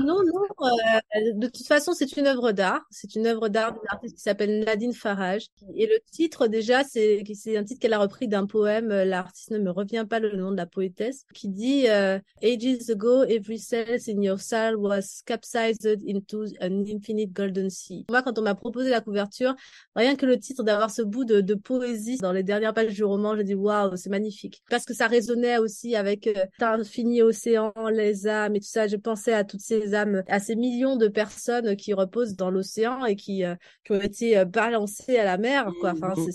[0.00, 0.42] Non, non.
[0.62, 2.82] Euh, de toute façon, c'est une œuvre d'art.
[2.90, 5.46] C'est une œuvre d'art d'une artiste qui s'appelle Nadine Farage.
[5.74, 7.22] Et le titre, déjà, c'est
[7.56, 8.88] un titre qu'elle a repris d'un poème.
[8.88, 13.24] L'artiste ne me revient pas le nom de la poétesse, qui dit euh, Ages ago,
[13.24, 18.04] every cell in your soul was capsized into an infinite golden sea.
[18.08, 19.54] Moi, quand on m'a proposé la couverture,
[19.94, 23.04] rien que le titre d'avoir ce bout de, de, poésie dans les dernières pages du
[23.04, 24.62] roman, j'ai dit waouh, c'est magnifique.
[24.70, 28.86] Parce que ça résonnait aussi avec euh, infini océan, les âmes et tout ça.
[28.86, 33.04] Je pensais à toutes ces âmes, à ces millions de personnes qui reposent dans l'océan
[33.04, 35.92] et qui, euh, qui ont été euh, balancées à la mer, quoi.
[35.92, 36.30] Enfin, mmh.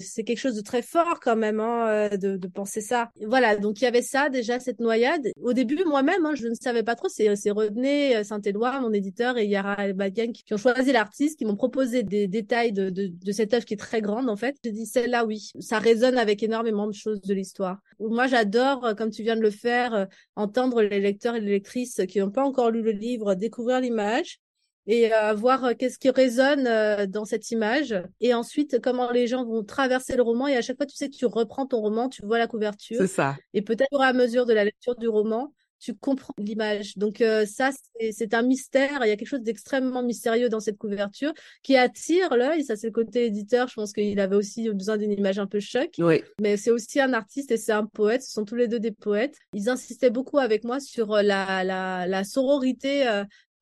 [0.00, 3.10] c'est quelque chose de très fort quand même, hein, euh, de, de penser ça.
[3.26, 5.28] Voilà, donc il y avait ça déjà cette noyade.
[5.42, 7.08] Au début, moi-même, hein, je ne savais pas trop.
[7.08, 12.02] C'est René Saint-Éloi, mon éditeur, et Yara Bagan qui, ont choisi l'artiste, qui m'ont proposé
[12.02, 14.56] des détails de, de, de cette œuvre qui est très grande en fait.
[14.64, 17.78] J'ai dit celle-là, oui, ça résonne avec énormément de choses de l'histoire.
[17.98, 22.20] Moi, j'adore, comme tu viens de le faire, entendre les lecteurs et les lectrices qui
[22.20, 24.40] n'ont pas encore lu le livre, découvrir l'image
[24.86, 29.26] et euh, voir euh, qu'est-ce qui résonne euh, dans cette image et ensuite comment les
[29.26, 31.80] gens vont traverser le roman et à chaque fois tu sais que tu reprends ton
[31.80, 32.98] roman, tu vois la couverture.
[32.98, 33.36] C'est ça.
[33.52, 36.96] Et peut-être à mesure de la lecture du roman, tu comprends l'image.
[36.96, 37.70] Donc ça,
[38.10, 39.00] c'est un mystère.
[39.04, 42.64] Il y a quelque chose d'extrêmement mystérieux dans cette couverture qui attire l'œil.
[42.64, 43.68] Ça, c'est le côté éditeur.
[43.68, 45.90] Je pense qu'il avait aussi besoin d'une image un peu choc.
[45.98, 46.22] Oui.
[46.40, 48.22] Mais c'est aussi un artiste et c'est un poète.
[48.22, 49.36] Ce sont tous les deux des poètes.
[49.52, 53.06] Ils insistaient beaucoup avec moi sur la, la, la sororité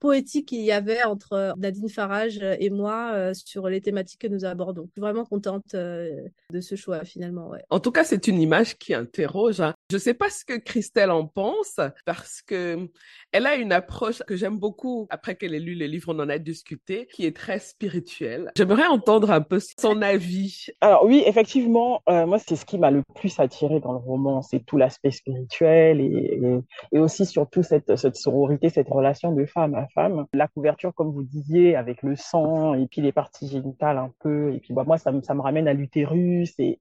[0.04, 4.26] poétique qu'il y avait entre euh, Nadine Farage et moi euh, sur les thématiques que
[4.26, 4.84] nous abordons.
[4.88, 6.10] Je suis vraiment contente euh,
[6.52, 7.48] de ce choix finalement.
[7.48, 7.64] Ouais.
[7.70, 9.62] En tout cas, c'est une image qui interroge.
[9.62, 9.72] Hein.
[9.90, 12.86] Je ne sais pas ce que Christelle en pense parce que
[13.32, 15.06] elle a une approche que j'aime beaucoup.
[15.08, 18.52] Après qu'elle ait lu les livres, on en a discuté, qui est très spirituelle.
[18.58, 20.66] J'aimerais entendre un peu son avis.
[20.82, 24.60] Alors oui, effectivement, moi c'est ce qui m'a le plus attiré dans le roman, c'est
[24.66, 26.60] tout l'aspect spirituel et, et,
[26.92, 31.22] et, aussi surtout cette, cette sororité, cette relation de femme à La couverture, comme vous
[31.22, 34.52] disiez, avec le sang et puis les parties génitales un peu.
[34.52, 36.78] Et puis bah, moi, ça, me, ramène à l'utérus et,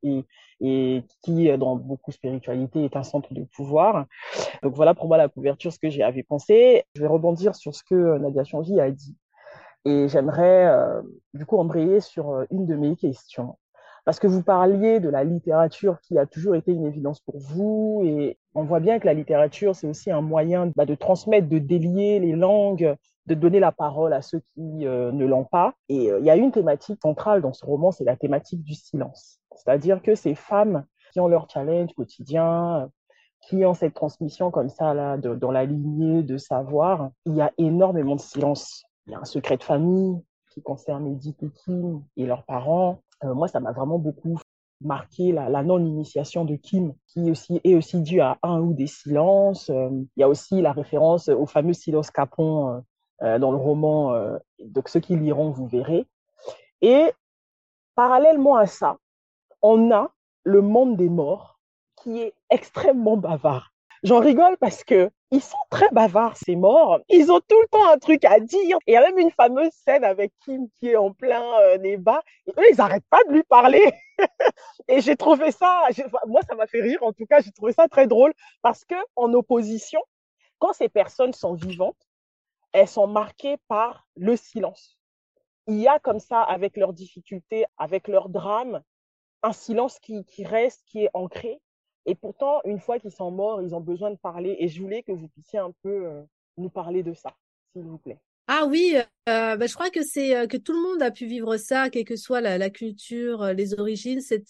[0.59, 4.05] qui, dans beaucoup de spiritualité, est un centre de pouvoir.
[4.63, 6.83] Donc voilà pour moi la couverture, ce que j'y avais pensé.
[6.95, 9.15] Je vais rebondir sur ce que Nadia Changi a dit.
[9.85, 11.01] Et j'aimerais euh,
[11.33, 13.57] du coup embrayer sur euh, une de mes questions
[14.05, 18.01] parce que vous parliez de la littérature qui a toujours été une évidence pour vous
[18.03, 21.57] et on voit bien que la littérature, c'est aussi un moyen bah, de transmettre, de
[21.57, 25.73] délier les langues, de donner la parole à ceux qui euh, ne l'ont pas.
[25.87, 28.73] Et euh, il y a une thématique centrale dans ce roman, c'est la thématique du
[28.73, 29.39] silence.
[29.55, 32.89] C'est-à-dire que ces femmes qui ont leur challenge quotidien,
[33.41, 37.51] qui ont cette transmission comme ça là, dans la lignée de savoir, il y a
[37.57, 38.83] énormément de silence.
[39.07, 40.21] Il y a un secret de famille
[40.53, 43.01] qui concerne Edith et Kim et leurs parents.
[43.23, 44.39] Euh, moi, ça m'a vraiment beaucoup
[44.81, 49.69] marqué la, non-initiation de Kim, qui aussi, est aussi due à un ou des silences.
[49.69, 52.83] Euh, il y a aussi la référence au fameux silence Capon
[53.21, 54.13] euh, dans le roman.
[54.59, 56.05] donc, ceux qui liront, vous verrez.
[56.81, 57.13] Et
[57.95, 58.97] parallèlement à ça,
[59.61, 60.11] on a
[60.43, 61.59] le monde des morts
[61.95, 63.71] qui est extrêmement bavard.
[64.03, 66.99] J'en rigole parce que ils sont très bavards, ces morts.
[67.09, 68.77] Ils ont tout le temps un truc à dire.
[68.85, 72.21] Il y a même une fameuse scène avec Kim qui est en plein euh, débat.
[72.49, 73.83] Eux, ils n'arrêtent pas de lui parler.
[74.87, 75.87] et j'ai trouvé ça,
[76.27, 77.01] moi, ça m'a fait rire.
[77.01, 80.01] En tout cas, j'ai trouvé ça très drôle parce que en opposition,
[80.59, 81.97] quand ces personnes sont vivantes,
[82.71, 84.99] elles sont marquées par le silence.
[85.65, 88.83] Il y a comme ça, avec leurs difficultés, avec leurs drames,
[89.41, 91.59] un silence qui reste, qui est ancré
[92.05, 94.55] et pourtant, une fois qu'ils sont morts, ils ont besoin de parler.
[94.59, 96.21] Et je voulais que vous puissiez un peu euh,
[96.57, 97.33] nous parler de ça,
[97.73, 98.19] s'il vous plaît.
[98.47, 98.95] Ah oui,
[99.29, 101.89] euh, bah, je crois que c'est euh, que tout le monde a pu vivre ça,
[101.89, 104.49] quelle que soit la, culture, euh, les origines, cette,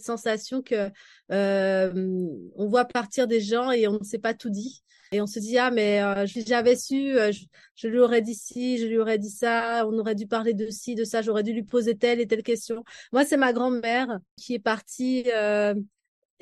[0.00, 0.90] sensation que
[1.32, 4.84] euh, on voit partir des gens et on ne sait pas tout dit.
[5.10, 8.86] Et on se dit ah mais j'avais su, je, je, lui aurais dit ci, je
[8.86, 11.64] lui aurais dit ça, on aurait dû parler de ci, de ça, j'aurais dû lui
[11.64, 12.82] poser telle et telle question.
[13.12, 15.24] Moi c'est ma grand-mère qui est partie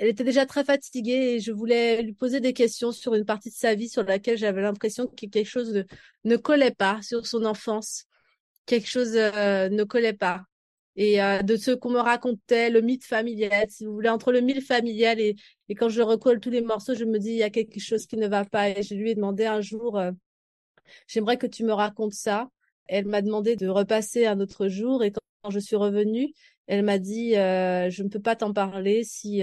[0.01, 3.51] elle était déjà très fatiguée et je voulais lui poser des questions sur une partie
[3.51, 5.85] de sa vie sur laquelle j'avais l'impression que quelque chose
[6.25, 8.07] ne collait pas sur son enfance.
[8.65, 10.45] Quelque chose euh, ne collait pas.
[10.97, 14.41] Et euh, de ce qu'on me racontait, le mythe familial, si vous voulez, entre le
[14.41, 15.37] mythe familial et,
[15.77, 18.17] quand je recolle tous les morceaux, je me dis, il y a quelque chose qui
[18.17, 18.71] ne va pas.
[18.71, 20.13] Et je lui ai demandé un jour, euh,
[21.09, 22.49] j'aimerais que tu me racontes ça.
[22.87, 26.33] Elle m'a demandé de repasser un autre jour et quand je suis revenue,
[26.69, 29.43] elle m'a dit, je ne peux pas t'en parler si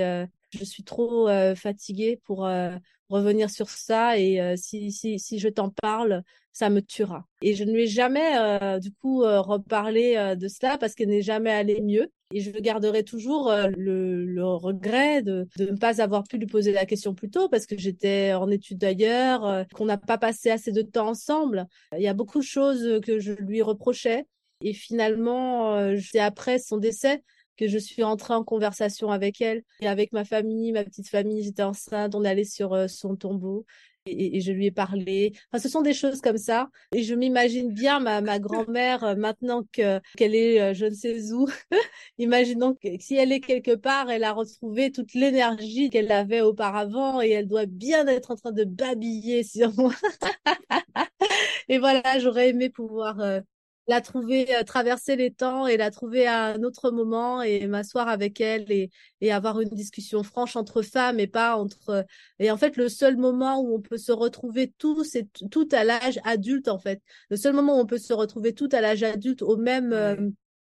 [0.51, 2.75] je suis trop euh, fatiguée pour euh,
[3.09, 7.25] revenir sur ça et euh, si, si, si je t'en parle, ça me tuera.
[7.41, 11.51] Et je ne lui ai jamais, du coup, reparlé de cela parce qu'elle n'est jamais
[11.51, 12.11] allée mieux.
[12.33, 16.71] Et je garderai toujours le, le, regret de, de, ne pas avoir pu lui poser
[16.71, 20.71] la question plus tôt parce que j'étais en études d'ailleurs, qu'on n'a pas passé assez
[20.71, 21.67] de temps ensemble.
[21.95, 24.25] Il y a beaucoup de choses que je lui reprochais.
[24.61, 27.21] Et finalement, c'est après son décès
[27.57, 31.43] que je suis entrée en conversation avec elle et avec ma famille, ma petite famille.
[31.43, 33.65] J'étais enceinte, on allé sur son tombeau
[34.09, 35.33] et, je lui ai parlé.
[35.51, 36.69] Enfin, ce sont des choses comme ça.
[36.93, 40.93] Et je m'imagine bien ma, ma grand-mère euh, maintenant que qu'elle est euh, je ne
[40.93, 41.47] sais où.
[42.17, 47.21] Imaginons que si elle est quelque part, elle a retrouvé toute l'énergie qu'elle avait auparavant
[47.21, 49.93] et elle doit bien être en train de babiller sur moi.
[51.69, 53.41] et voilà, j'aurais aimé pouvoir euh,
[53.87, 58.07] la trouver, euh, traverser les temps et la trouver à un autre moment et m'asseoir
[58.07, 58.89] avec elle et,
[59.21, 61.89] et avoir une discussion franche entre femmes et pas entre.
[61.89, 62.03] Euh,
[62.39, 65.83] et en fait, le seul moment où on peut se retrouver tous, c'est tout à
[65.83, 67.01] l'âge adulte, en fait.
[67.29, 70.29] Le seul moment où on peut se retrouver tout à l'âge adulte au même, euh,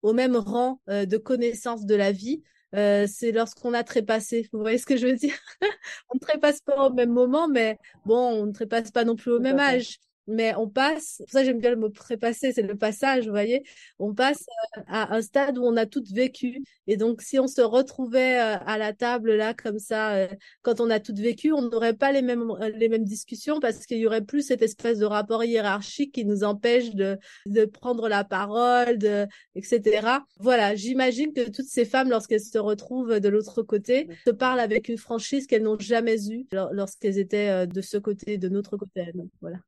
[0.03, 2.43] au même rang de connaissance de la vie.
[2.75, 4.49] Euh, c'est lorsqu'on a trépassé.
[4.53, 5.35] Vous voyez ce que je veux dire?
[6.11, 9.33] On ne trépasse pas au même moment, mais bon, on ne trépasse pas non plus
[9.33, 9.99] au même âge
[10.31, 13.65] mais on passe, ça j'aime bien le mot prépasser, c'est le passage, vous voyez,
[13.99, 14.45] on passe
[14.79, 16.63] euh, à un stade où on a tout vécu.
[16.87, 20.29] Et donc, si on se retrouvait euh, à la table là, comme ça, euh,
[20.63, 22.45] quand on a tout vécu, on n'aurait pas les mêmes,
[22.77, 26.45] les mêmes discussions parce qu'il y aurait plus cette espèce de rapport hiérarchique qui nous
[26.45, 30.07] empêche de, de prendre la parole, de, etc.
[30.39, 34.89] Voilà, j'imagine que toutes ces femmes, lorsqu'elles se retrouvent de l'autre côté, se parlent avec
[34.89, 39.13] une franchise qu'elles n'ont jamais eue lorsqu'elles étaient de ce côté, de notre côté.
[39.41, 39.59] Voilà.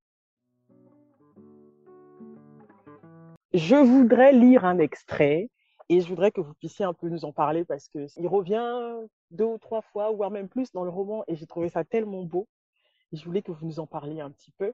[3.55, 5.51] Je voudrais lire un extrait
[5.91, 8.95] et je voudrais que vous puissiez un peu nous en parler parce que il revient
[9.31, 12.23] deux ou trois fois, voire même plus dans le roman et j'ai trouvé ça tellement
[12.23, 12.49] beau.
[13.13, 14.73] Je voulais que vous nous en parliez un petit peu.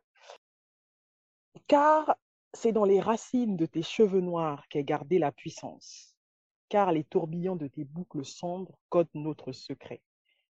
[1.66, 2.16] Car
[2.54, 6.14] c'est dans les racines de tes cheveux noirs qu'est gardée la puissance.
[6.68, 10.02] Car les tourbillons de tes boucles sombres codent notre secret.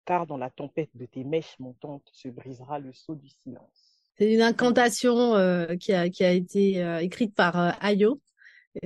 [0.04, 3.89] Car dans la tempête de tes mèches montantes se brisera le sceau du silence.
[4.20, 8.20] C'est une incantation euh, qui, a, qui a été euh, écrite par euh, Ayo.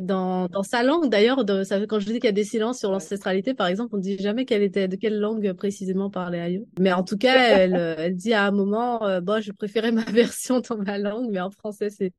[0.01, 1.45] Dans, dans sa langue, d'ailleurs,
[1.89, 4.17] quand je dis qu'il y a des silences sur l'ancestralité, par exemple, on ne dit
[4.17, 6.67] jamais quelle était, de quelle langue précisément parlait Ayo.
[6.79, 10.61] Mais en tout cas, elle, elle dit à un moment, bon, je préférais ma version
[10.61, 12.13] dans ma langue, mais en français, c'est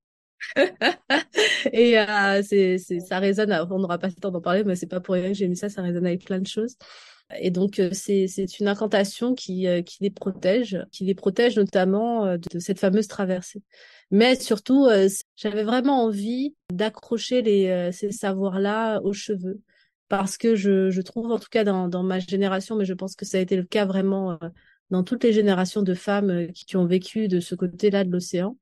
[1.72, 3.52] et euh, c'est, ça résonne.
[3.72, 5.58] On n'aura pas le temps d'en parler, mais c'est pas pour rien que j'ai mis
[5.58, 5.70] ça.
[5.70, 6.78] Ça résonne avec plein de choses.
[7.40, 12.26] Et donc euh, c'est une incantation qui euh, qui les protège, qui les protège notamment
[12.26, 13.64] euh, de cette fameuse traversée.
[14.12, 14.88] Mais surtout,
[15.36, 19.62] j'avais vraiment envie d'accrocher les ces savoirs-là aux cheveux
[20.10, 23.16] parce que je je trouve en tout cas dans dans ma génération, mais je pense
[23.16, 24.38] que ça a été le cas vraiment
[24.92, 28.58] dans toutes les générations de femmes qui ont vécu de ce côté-là de l'océan,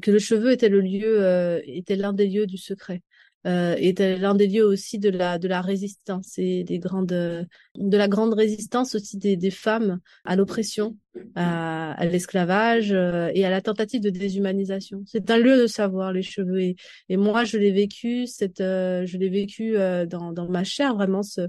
[0.00, 3.02] que le cheveu était le lieu était l'un des lieux du secret
[3.46, 7.96] euh, est l'un des lieux aussi de la de la résistance et des grandes de
[7.96, 10.96] la grande résistance aussi des, des femmes à l'oppression,
[11.34, 15.02] à, à l'esclavage euh, et à la tentative de déshumanisation.
[15.06, 16.76] C'est un lieu de savoir les cheveux et,
[17.16, 21.22] moi je l'ai vécu cette euh, je l'ai vécu euh, dans dans ma chair vraiment
[21.22, 21.48] ce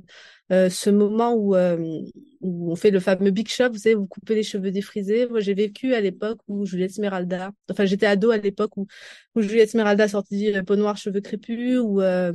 [0.51, 1.55] ce moment où
[2.41, 5.27] où on fait le fameux big shop, vous savez, vous coupez les cheveux défrisés.
[5.27, 8.87] Moi, j'ai vécu à l'époque où Juliette Smeralda, enfin, j'étais ado à l'époque où,
[9.35, 12.31] où Juliette Smeralda sortit peau noire, cheveux crépus, où, euh,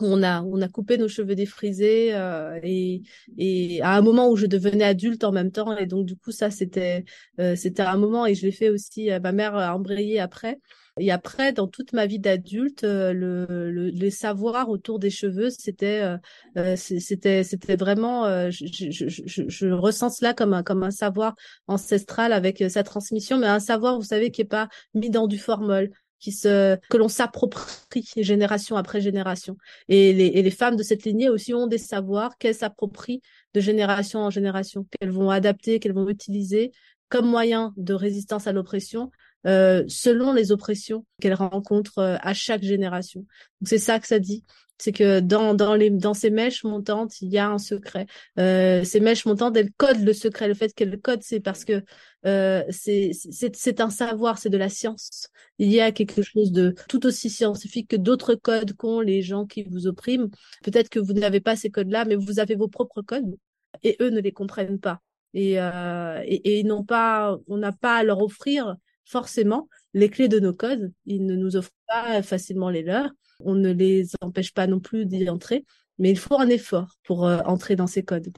[0.00, 3.02] on a on a coupé nos cheveux défrisés euh, et
[3.38, 6.32] et à un moment où je devenais adulte en même temps et donc du coup
[6.32, 7.04] ça c'était
[7.40, 10.58] euh, c'était un moment et je l'ai fait aussi ma mère a embrayé après.
[11.00, 15.50] Et après, dans toute ma vie d'adulte, euh, le, le, les savoirs autour des cheveux,
[15.50, 16.16] c'était, euh,
[16.56, 21.34] euh, c'était, c'était vraiment, je, je, je, je, ressens cela comme un, comme un savoir
[21.66, 25.38] ancestral avec sa transmission, mais un savoir, vous savez, qui est pas mis dans du
[25.38, 25.90] formol
[26.32, 29.56] se que l'on s'approprie génération après génération
[29.88, 33.22] et les, et les femmes de cette lignée aussi ont des savoirs qu'elles s'approprient
[33.54, 36.72] de génération en génération qu'elles vont adapter qu'elles vont utiliser
[37.08, 39.10] comme moyen de résistance à l'oppression
[39.46, 43.26] euh, selon les oppressions qu'elle rencontre euh, à chaque génération.
[43.62, 44.42] C'est ça que ça dit,
[44.78, 48.06] c'est que dans dans les dans ces mèches montantes, il y a un secret.
[48.38, 50.48] Euh, ces mèches montantes, elles codent le secret.
[50.48, 51.82] Le fait qu'elles codent, c'est parce que
[52.26, 55.28] euh, c'est c'est un savoir, c'est de la science.
[55.58, 59.46] Il y a quelque chose de tout aussi scientifique que d'autres codes qu'ont les gens
[59.46, 60.28] qui vous oppriment.
[60.62, 63.36] Peut-être que vous n'avez pas ces codes-là, mais vous avez vos propres codes
[63.82, 65.00] et eux ne les comprennent pas.
[65.34, 70.08] Et, euh, et, et ils n'ont pas, on n'a pas à leur offrir forcément les
[70.08, 70.92] clés de nos codes.
[71.06, 73.10] Ils ne nous offrent pas facilement les leurs.
[73.40, 75.64] On ne les empêche pas non plus d'y entrer,
[75.98, 78.32] mais il faut un effort pour euh, entrer dans ces codes.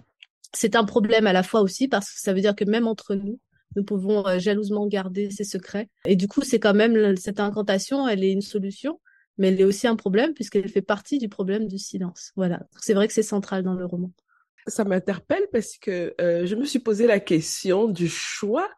[0.53, 3.15] C'est un problème à la fois aussi parce que ça veut dire que même entre
[3.15, 3.39] nous,
[3.75, 5.89] nous pouvons euh, jalousement garder ses secrets.
[6.07, 9.01] Et du coup, c'est quand même cette incantation, elle est une solution,
[9.39, 12.33] mais elle est aussi un problème puisqu'elle fait partie du problème du silence.
[12.37, 12.63] Voilà.
[12.81, 14.11] C'est vrai que c'est central dans le roman.
[14.67, 18.69] Ça m'interpelle parce que euh, je me suis posé la question du choix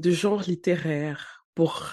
[0.00, 1.92] de genre littéraire pour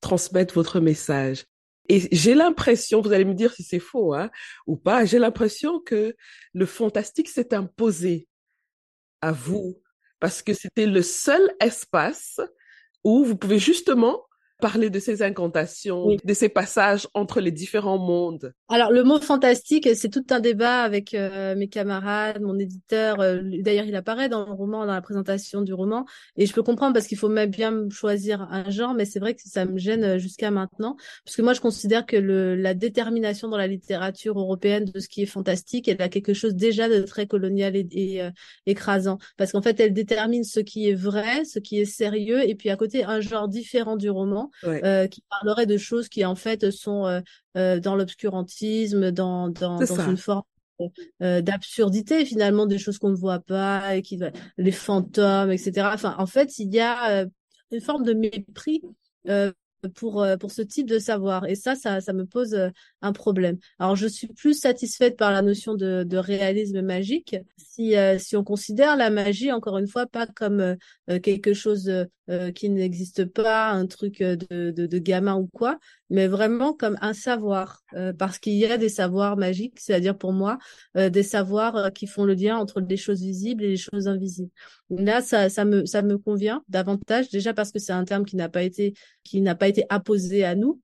[0.00, 1.44] transmettre votre message.
[1.88, 4.30] Et j'ai l'impression, vous allez me dire si c'est faux hein,
[4.66, 6.16] ou pas, j'ai l'impression que
[6.52, 8.26] le fantastique s'est imposé
[9.20, 9.80] à vous
[10.20, 12.40] parce que c'était le seul espace
[13.02, 14.24] où vous pouvez justement
[14.60, 18.52] parler de ces incantations, de ces passages entre les différents mondes.
[18.68, 23.20] Alors le mot fantastique, c'est tout un débat avec euh, mes camarades, mon éditeur.
[23.20, 26.62] Euh, D'ailleurs, il apparaît dans le roman, dans la présentation du roman, et je peux
[26.62, 29.78] comprendre parce qu'il faut même bien choisir un genre, mais c'est vrai que ça me
[29.78, 33.66] gêne euh, jusqu'à maintenant, parce que moi je considère que le, la détermination dans la
[33.66, 37.76] littérature européenne de ce qui est fantastique, elle a quelque chose déjà de très colonial
[37.76, 38.30] et, et euh,
[38.66, 42.54] écrasant, parce qu'en fait elle détermine ce qui est vrai, ce qui est sérieux, et
[42.54, 46.34] puis à côté un genre différent du roman euh, qui parlerait de choses qui en
[46.34, 47.20] fait sont euh,
[47.56, 50.42] euh, dans l'obscurantisme, dans, dans, dans une forme
[51.20, 54.18] d'absurdité finalement, des choses qu'on ne voit pas, et qui
[54.58, 55.88] les fantômes, etc.
[55.92, 57.26] Enfin, en fait, il y a
[57.70, 58.82] une forme de mépris
[59.94, 62.58] pour pour ce type de savoir et ça ça ça me pose
[63.02, 63.58] un problème.
[63.78, 68.42] Alors je suis plus satisfaite par la notion de, de réalisme magique si si on
[68.42, 70.76] considère la magie encore une fois pas comme
[71.22, 71.88] quelque chose
[72.30, 76.72] euh, qui n'existe pas, un truc euh, de, de, de, gamin ou quoi, mais vraiment
[76.72, 80.58] comme un savoir, euh, parce qu'il y a des savoirs magiques, c'est-à-dire pour moi
[80.94, 84.50] des savoirs qui font le lien entre les choses visibles et les choses invisibles.
[84.88, 88.36] Là, ça, ça me ça me convient davantage, déjà parce que c'est un terme qui
[88.36, 90.80] n'a pas été qui n'a pas été apposé à nous,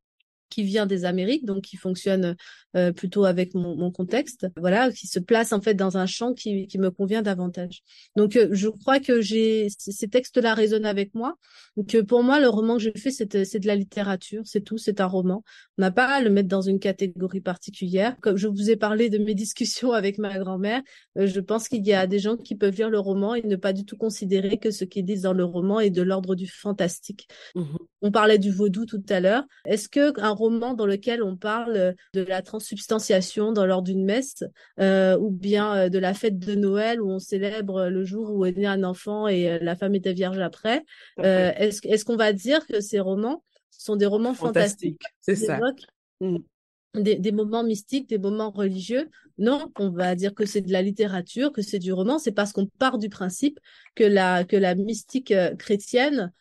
[0.51, 2.37] qui vient des Amériques, donc qui fonctionne
[2.77, 6.35] euh, plutôt avec mon, mon, contexte, voilà, qui se place en fait dans un champ
[6.35, 7.83] qui, qui me convient davantage.
[8.15, 11.37] Donc euh, je crois que j'ai ces textes-là résonnent avec moi.
[11.77, 14.61] Donc euh, pour moi, le roman que j'ai fait, c'est c'est de la littérature, c'est
[14.61, 15.43] tout, c'est un roman.
[15.79, 18.17] On n'a pas à le mettre dans une catégorie particulière.
[18.21, 20.83] Comme je vous ai parlé de mes discussions avec ma grand-mère,
[21.17, 23.73] je pense qu'il y a des gens qui peuvent lire le roman et ne pas
[23.73, 27.27] du tout considérer que ce qu'ils disent dans le roman est de l'ordre du fantastique.
[27.57, 27.65] Mmh
[28.03, 29.45] on parlait du vaudou tout à l'heure.
[29.67, 34.05] Est-ce que un roman dans lequel on parle de la trans substantiation dans l'ordre d'une
[34.05, 34.45] messe,
[34.79, 38.45] euh, ou bien euh, de la fête de Noël où on célèbre le jour où
[38.45, 40.85] est né un enfant et euh, la femme était vierge après.
[41.19, 45.59] est-ce est-ce qu'on va dire que ces romans sont des romans fantastiques, C'est ça.
[46.21, 46.39] Mm.
[46.95, 49.09] Des, des, moments mystiques, des moments religieux.
[49.39, 52.19] Non, on va dire que c'est de la littérature, que c'est du roman.
[52.19, 53.61] C'est parce qu'on part du principe
[53.95, 56.33] que la que la mystique chrétienne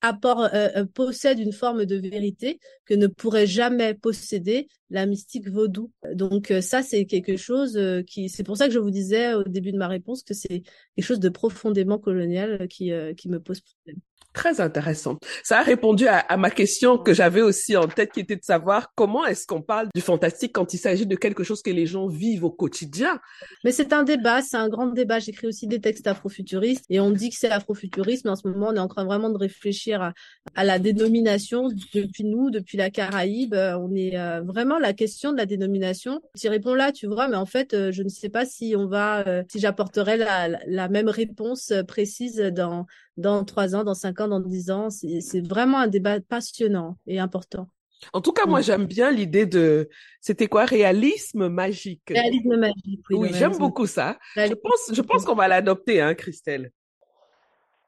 [0.00, 5.48] apport, euh, euh, possède une forme de vérité que ne pourrait jamais posséder la mystique
[5.48, 5.90] vaudou.
[6.14, 9.44] Donc euh, ça, c'est quelque chose qui, c'est pour ça que je vous disais au
[9.44, 10.62] début de ma réponse que c'est
[10.96, 14.00] quelque chose de profondément colonial qui, qui me pose problème.
[14.38, 15.18] Très intéressant.
[15.42, 18.92] Ça a répondu à, ma question que j'avais aussi en tête, qui était de savoir
[18.94, 22.06] comment est-ce qu'on parle du fantastique quand il s'agit de quelque chose que les gens
[22.06, 23.18] vivent au quotidien.
[23.64, 25.18] Mais c'est un débat, c'est un grand débat.
[25.18, 28.28] J'écris aussi des textes afrofuturistes et on dit que c'est l'afrofuturisme.
[28.28, 30.12] Mais en ce moment, on est en train vraiment de réfléchir à,
[30.54, 33.56] à la dénomination depuis nous, depuis la Caraïbe.
[33.56, 36.20] On est euh, vraiment la question de la dénomination.
[36.38, 38.86] Tu réponds là, tu vois, mais en fait, euh, je ne sais pas si on
[38.86, 42.86] va, euh, si j'apporterai la, la, même réponse précise dans
[43.18, 44.88] dans trois ans, dans cinq ans, dans dix ans.
[44.90, 47.68] C'est vraiment un débat passionnant et important.
[48.12, 49.88] En tout cas, moi, j'aime bien l'idée de,
[50.20, 52.08] c'était quoi, réalisme magique.
[52.08, 53.04] Réalisme magique.
[53.10, 54.16] Oui, j'aime beaucoup ça.
[54.36, 56.70] Je pense, je pense qu'on va l'adopter, hein, Christelle.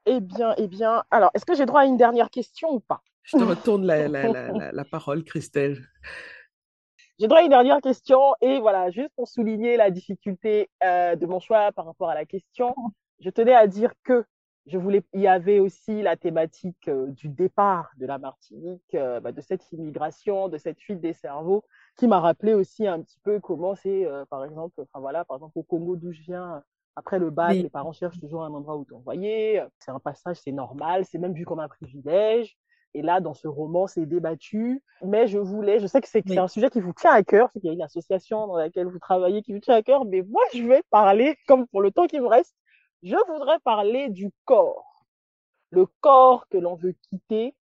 [0.06, 1.04] Eh bien, eh bien.
[1.10, 3.02] Alors, est-ce que j'ai droit à une dernière question ou pas?
[3.22, 5.86] Je te retourne la, la, la, la, parole, Christelle.
[7.20, 11.26] J'ai droit à une dernière question et voilà, juste pour souligner la difficulté euh, de
[11.26, 12.74] mon choix par rapport à la question,
[13.20, 14.24] je tenais à dire que
[14.70, 19.20] je voulais, il y avait aussi la thématique euh, du départ de la Martinique, euh,
[19.20, 21.64] bah, de cette immigration, de cette fuite des cerveaux,
[21.96, 25.36] qui m'a rappelé aussi un petit peu comment c'est, euh, par exemple, enfin voilà, par
[25.36, 26.62] exemple au Congo d'où je viens,
[26.94, 29.62] après le bac, les parents cherchent toujours un endroit où t'envoyer.
[29.78, 32.56] C'est un passage, c'est normal, c'est même vu comme un privilège.
[32.94, 34.82] Et là, dans ce roman, c'est débattu.
[35.02, 37.60] Mais je voulais, je sais que c'est un sujet qui vous tient à cœur, c'est
[37.60, 40.22] qu'il y a une association dans laquelle vous travaillez qui vous tient à cœur, mais
[40.22, 42.54] moi, je vais parler, comme pour le temps qui me reste,
[43.02, 45.06] je voudrais parler du corps.
[45.70, 47.54] Le corps que l'on veut quitter,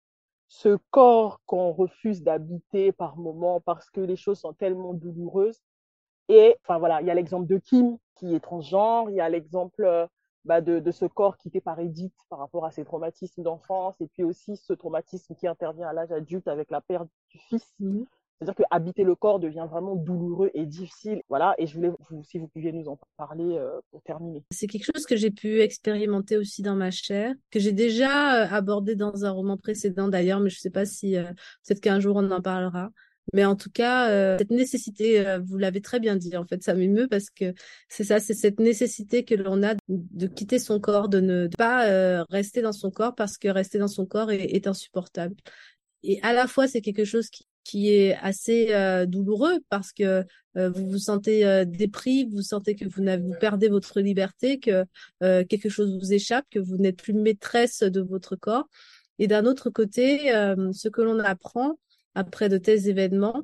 [0.47, 5.61] ce corps qu'on refuse d'habiter par moments parce que les choses sont tellement douloureuses.
[6.27, 9.29] Et enfin voilà, il y a l'exemple de Kim qui est transgenre, il y a
[9.29, 10.07] l'exemple euh,
[10.45, 14.07] bah, de, de, ce corps quitté par Edith par rapport à ses traumatismes d'enfance, et
[14.07, 17.75] puis aussi ce traumatisme qui intervient à l'âge adulte avec la perte du fils.
[18.39, 21.21] C'est-à-dire que habiter le corps devient vraiment douloureux et difficile.
[21.27, 21.91] Voilà, et je voulais,
[22.23, 24.43] si vous pouviez nous en parler euh, pour terminer.
[24.51, 28.47] C'est quelque chose que j'ai pu expérimenter aussi dans ma chair, que j'ai déjà euh,
[28.49, 31.23] abordé dans un roman précédent d'ailleurs, mais je ne sais pas si euh,
[31.67, 32.91] peut-être qu'un jour on en parlera.
[33.33, 37.07] Mais en tout cas, cette nécessité, vous l'avez très bien dit, en fait, ça m'émeut
[37.07, 37.53] parce que
[37.87, 42.23] c'est ça, c'est cette nécessité que l'on a de quitter son corps, de ne pas
[42.31, 45.35] rester dans son corps parce que rester dans son corps est insupportable.
[46.01, 50.25] Et à la fois, c'est quelque chose qui, qui est assez euh, douloureux parce que
[50.57, 54.85] euh, vous vous sentez euh, dépris, vous sentez que vous, vous perdez votre liberté, que
[55.21, 58.67] euh, quelque chose vous échappe, que vous n'êtes plus maîtresse de votre corps.
[59.19, 60.31] Et d'un autre côté,
[60.71, 61.77] ce que l'on apprend
[62.15, 63.43] après de tels événements,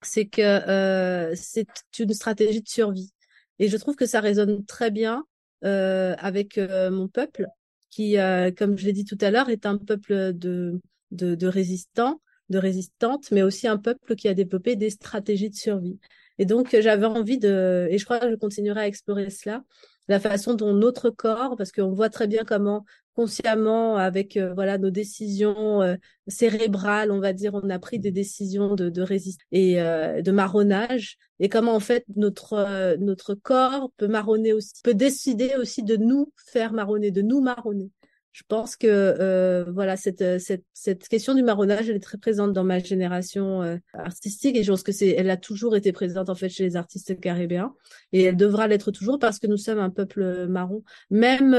[0.00, 1.66] c'est que c'est
[1.98, 3.12] une stratégie de survie.
[3.58, 5.24] Et je trouve que ça résonne très bien
[5.62, 7.48] avec mon peuple,
[7.90, 8.14] qui,
[8.56, 12.58] comme je l'ai dit tout à l'heure, est un peuple de, de, de résistants de
[12.58, 15.98] résistantes, mais aussi un peuple qui a développé des stratégies de survie.
[16.38, 19.64] Et donc, j'avais envie de, et je crois que je continuerai à explorer cela,
[20.08, 22.84] la façon dont notre corps, parce qu'on voit très bien comment
[23.14, 25.96] consciemment, avec euh, voilà nos décisions euh,
[26.28, 30.30] cérébrales, on va dire, on a pris des décisions de, de résistance et euh, de
[30.30, 35.96] marronnage, et comment en fait notre notre corps peut marronner aussi, peut décider aussi de
[35.96, 37.90] nous faire marronner, de nous marronner
[38.38, 42.18] je pense que euh, voilà cette, euh, cette, cette question du marronnage elle est très
[42.18, 45.90] présente dans ma génération euh, artistique et je pense que c'est elle a toujours été
[45.90, 47.74] présente en fait chez les artistes caribéens
[48.12, 50.84] et elle devra l'être toujours parce que nous sommes un peuple marron.
[51.10, 51.50] Même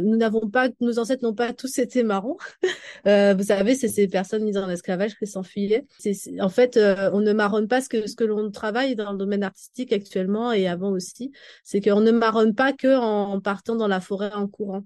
[0.00, 2.36] nous n'avons pas nos ancêtres n'ont pas tous été marrons.
[3.04, 5.86] Vous savez c'est ces personnes mises en esclavage qui s'enfuyaient.
[6.38, 6.78] En fait
[7.12, 10.52] on ne marronne pas ce que ce que l'on travaille dans le domaine artistique actuellement
[10.52, 11.32] et avant aussi.
[11.64, 14.84] C'est qu'on ne marronne pas que en partant dans la forêt en courant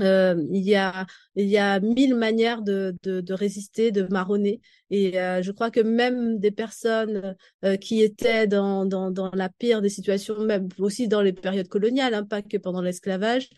[0.00, 4.60] euh, il y a il y a mille manières de, de, de résister, de marronner.
[4.90, 9.48] Et euh, je crois que même des personnes euh, qui étaient dans, dans, dans la
[9.48, 13.48] pire des situations, même aussi dans les périodes coloniales, hein, pas que pendant l'esclavage,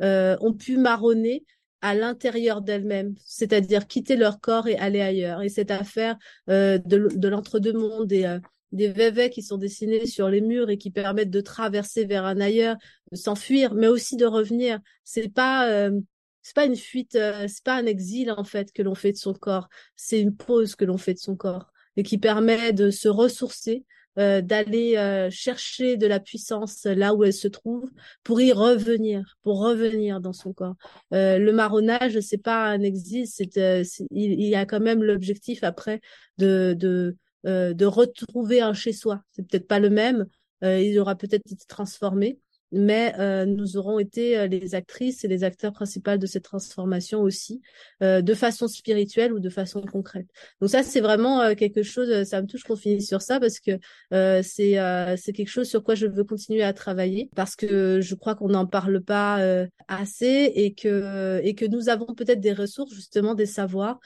[0.00, 1.44] euh, ont pu marronner
[1.82, 5.42] à l'intérieur d'elles-mêmes, c'est-à-dire quitter leur corps et aller ailleurs.
[5.42, 6.16] Et cette affaire
[6.46, 8.38] de, de l'entre-deux-mondes et
[8.72, 12.40] des vévets qui sont dessinés sur les murs et qui permettent de traverser vers un
[12.40, 12.76] ailleurs,
[13.10, 14.80] de s'enfuir, mais aussi de revenir.
[15.04, 15.98] C'est pas euh,
[16.42, 19.16] c'est pas une fuite, euh, c'est pas un exil en fait que l'on fait de
[19.18, 19.68] son corps.
[19.96, 23.84] C'est une pause que l'on fait de son corps et qui permet de se ressourcer,
[24.18, 27.90] euh, d'aller chercher de la puissance là où elle se trouve
[28.22, 30.76] pour y revenir, pour revenir dans son corps.
[31.10, 36.00] le marronnage, c'est pas un exil, c'est il, il, y a quand même l'objectif après
[36.38, 37.16] de, de
[37.46, 39.22] euh, de retrouver un chez soi.
[39.32, 40.26] C'est peut-être pas le même,
[40.62, 42.38] euh, il aura peut-être été transformé,
[42.70, 47.62] mais euh, nous aurons été les actrices et les acteurs principaux de cette transformation aussi,
[48.00, 50.26] de façon spirituelle ou de façon concrète.
[50.60, 53.72] Donc ça, c'est vraiment quelque chose, ça me touche qu'on finisse sur ça parce que
[54.10, 54.76] c'est
[55.16, 58.50] c'est quelque chose sur quoi je veux continuer à travailler parce que je crois qu'on
[58.50, 63.46] n'en parle pas assez et que et que nous avons peut-être des ressources justement des
[63.46, 63.98] savoirs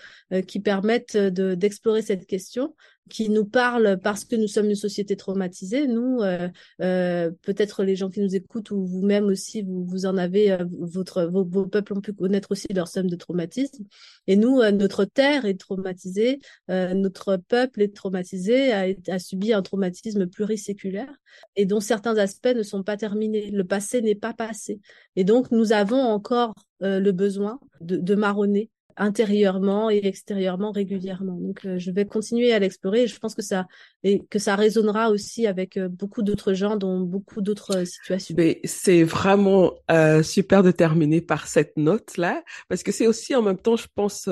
[0.46, 2.74] qui permettent de d'explorer cette question
[3.10, 5.86] qui nous parle parce que nous sommes une société traumatisée.
[5.86, 6.48] Nous, euh,
[6.80, 10.64] euh, peut-être les gens qui nous écoutent ou vous-même aussi, vous, vous en avez, euh,
[10.80, 13.84] votre, vos, vos, peuples ont pu connaître aussi leur somme de traumatisme.
[14.26, 16.40] Et nous, euh, notre terre est traumatisée,
[16.70, 21.14] euh, notre peuple est traumatisé, a, a, subi un traumatisme pluriséculaire
[21.56, 23.50] et dont certains aspects ne sont pas terminés.
[23.50, 24.80] Le passé n'est pas passé.
[25.16, 31.34] Et donc, nous avons encore le besoin de, de marronner intérieurement et extérieurement régulièrement.
[31.34, 33.66] Donc euh, je vais continuer à l'explorer et je pense que ça
[34.02, 38.34] et que ça résonnera aussi avec euh, beaucoup d'autres gens dans beaucoup d'autres euh, situations.
[38.38, 39.72] Mais c'est vraiment
[40.22, 43.86] super de terminer par cette note là parce que c'est aussi en même temps je
[43.94, 44.28] pense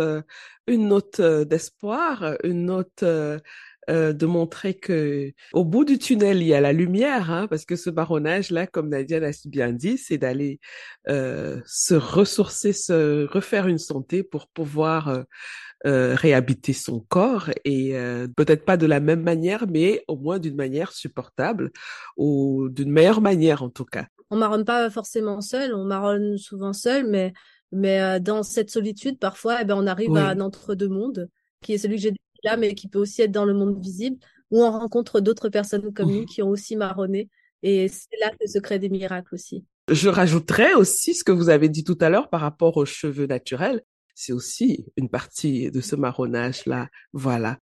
[0.66, 3.04] une note d'espoir, une note
[3.90, 7.64] euh, de montrer que au bout du tunnel il y a la lumière, hein, parce
[7.64, 10.60] que ce marronnage là, comme Nadia l'a si bien dit, c'est d'aller
[11.08, 15.22] euh, se ressourcer, se refaire une santé pour pouvoir euh,
[15.84, 17.96] euh réhabiter son corps et
[18.36, 21.72] peut-être pas de la même manière, mais au moins d'une manière supportable
[22.16, 24.06] ou d'une meilleure manière en tout cas.
[24.30, 27.32] On marronne pas forcément seul, on marronne souvent seul, mais
[27.72, 31.28] mais dans cette solitude parfois, eh ben on arrive à un entre-deux mondes
[31.62, 32.14] qui est celui que j'ai
[32.44, 34.16] là, mais qui peut aussi être dans le monde visible,
[34.50, 37.28] où on rencontre d'autres personnes comme nous qui ont aussi marronné.
[37.62, 39.64] Et c'est là que se créent des miracles aussi.
[39.88, 43.26] Je rajouterais aussi ce que vous avez dit tout à l'heure par rapport aux cheveux
[43.26, 43.82] naturels.
[44.14, 46.88] C'est aussi une partie de ce marronnage-là.
[47.12, 47.58] Voilà.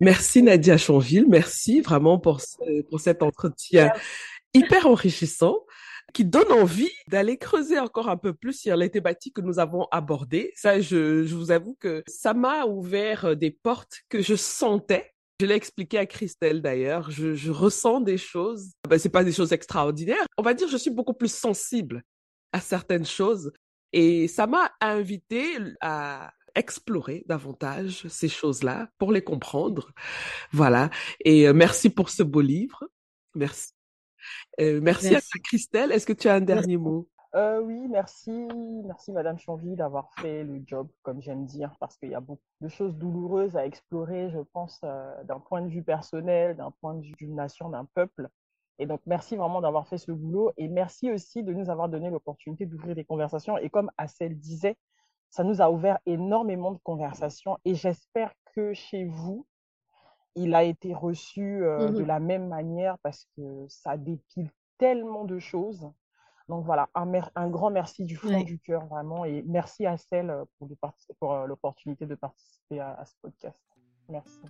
[0.00, 1.26] Merci Nadia Chonville.
[1.28, 2.40] Merci vraiment pour,
[2.88, 3.90] pour cet entretien
[4.54, 5.64] hyper enrichissant
[6.12, 9.86] qui donne envie d'aller creuser encore un peu plus sur les thématiques que nous avons
[9.90, 10.52] abordées.
[10.56, 15.46] Ça, je, je vous avoue que ça m'a ouvert des portes que je sentais Je
[15.46, 17.10] l'ai expliqué à Christelle d'ailleurs.
[17.10, 18.72] Je, je, ressens des choses.
[18.88, 20.26] Ben, c'est pas des choses extraordinaires.
[20.36, 22.02] On va dire, je suis beaucoup plus sensible
[22.52, 23.52] à certaines choses.
[23.92, 29.92] Et ça m'a invité à explorer davantage ces choses-là pour les comprendre.
[30.52, 30.90] Voilà.
[31.24, 32.88] Et euh, merci pour ce beau livre.
[33.34, 33.72] Merci.
[34.60, 35.92] Euh, merci, à Christelle.
[35.92, 37.08] Est-ce que tu as un dernier mot?
[37.34, 38.30] Euh, Oui, merci.
[38.84, 42.42] Merci Madame Chanville d'avoir fait le job, comme j'aime dire, parce qu'il y a beaucoup
[42.60, 47.02] de choses douloureuses à explorer, je pense, d'un point de vue personnel, d'un point de
[47.02, 48.28] vue d'une nation, d'un peuple.
[48.80, 52.08] Et donc, merci vraiment d'avoir fait ce boulot et merci aussi de nous avoir donné
[52.08, 53.58] l'opportunité d'ouvrir des conversations.
[53.58, 54.76] Et comme Assel disait,
[55.28, 59.46] ça nous a ouvert énormément de conversations et j'espère que chez vous,
[60.36, 65.24] il a été reçu euh, de mmh la même manière parce que ça dépile tellement
[65.24, 65.90] de choses.
[66.48, 70.34] Donc voilà, un, grand merci du fond du cœur vraiment et merci à Celle
[71.20, 73.56] pour euh, l'opportunité de participer à, ce podcast.
[74.08, 74.40] Merci.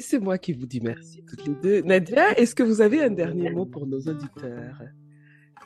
[0.00, 1.82] c'est moi qui vous dis merci toutes les deux.
[1.82, 4.82] Nadia, est-ce que vous avez un dernier mot pour nos auditeurs?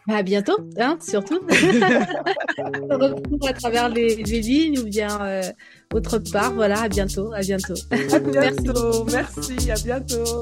[0.07, 1.40] Bah, à bientôt, hein, surtout.
[2.59, 5.42] On retrouve à travers les, lignes ou bien euh,
[5.94, 6.53] autre part.
[6.55, 7.74] Voilà, à bientôt, à bientôt.
[7.90, 10.40] À bientôt, merci, merci à bientôt.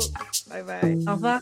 [0.48, 0.98] Bye bye.
[1.06, 1.40] Au revoir.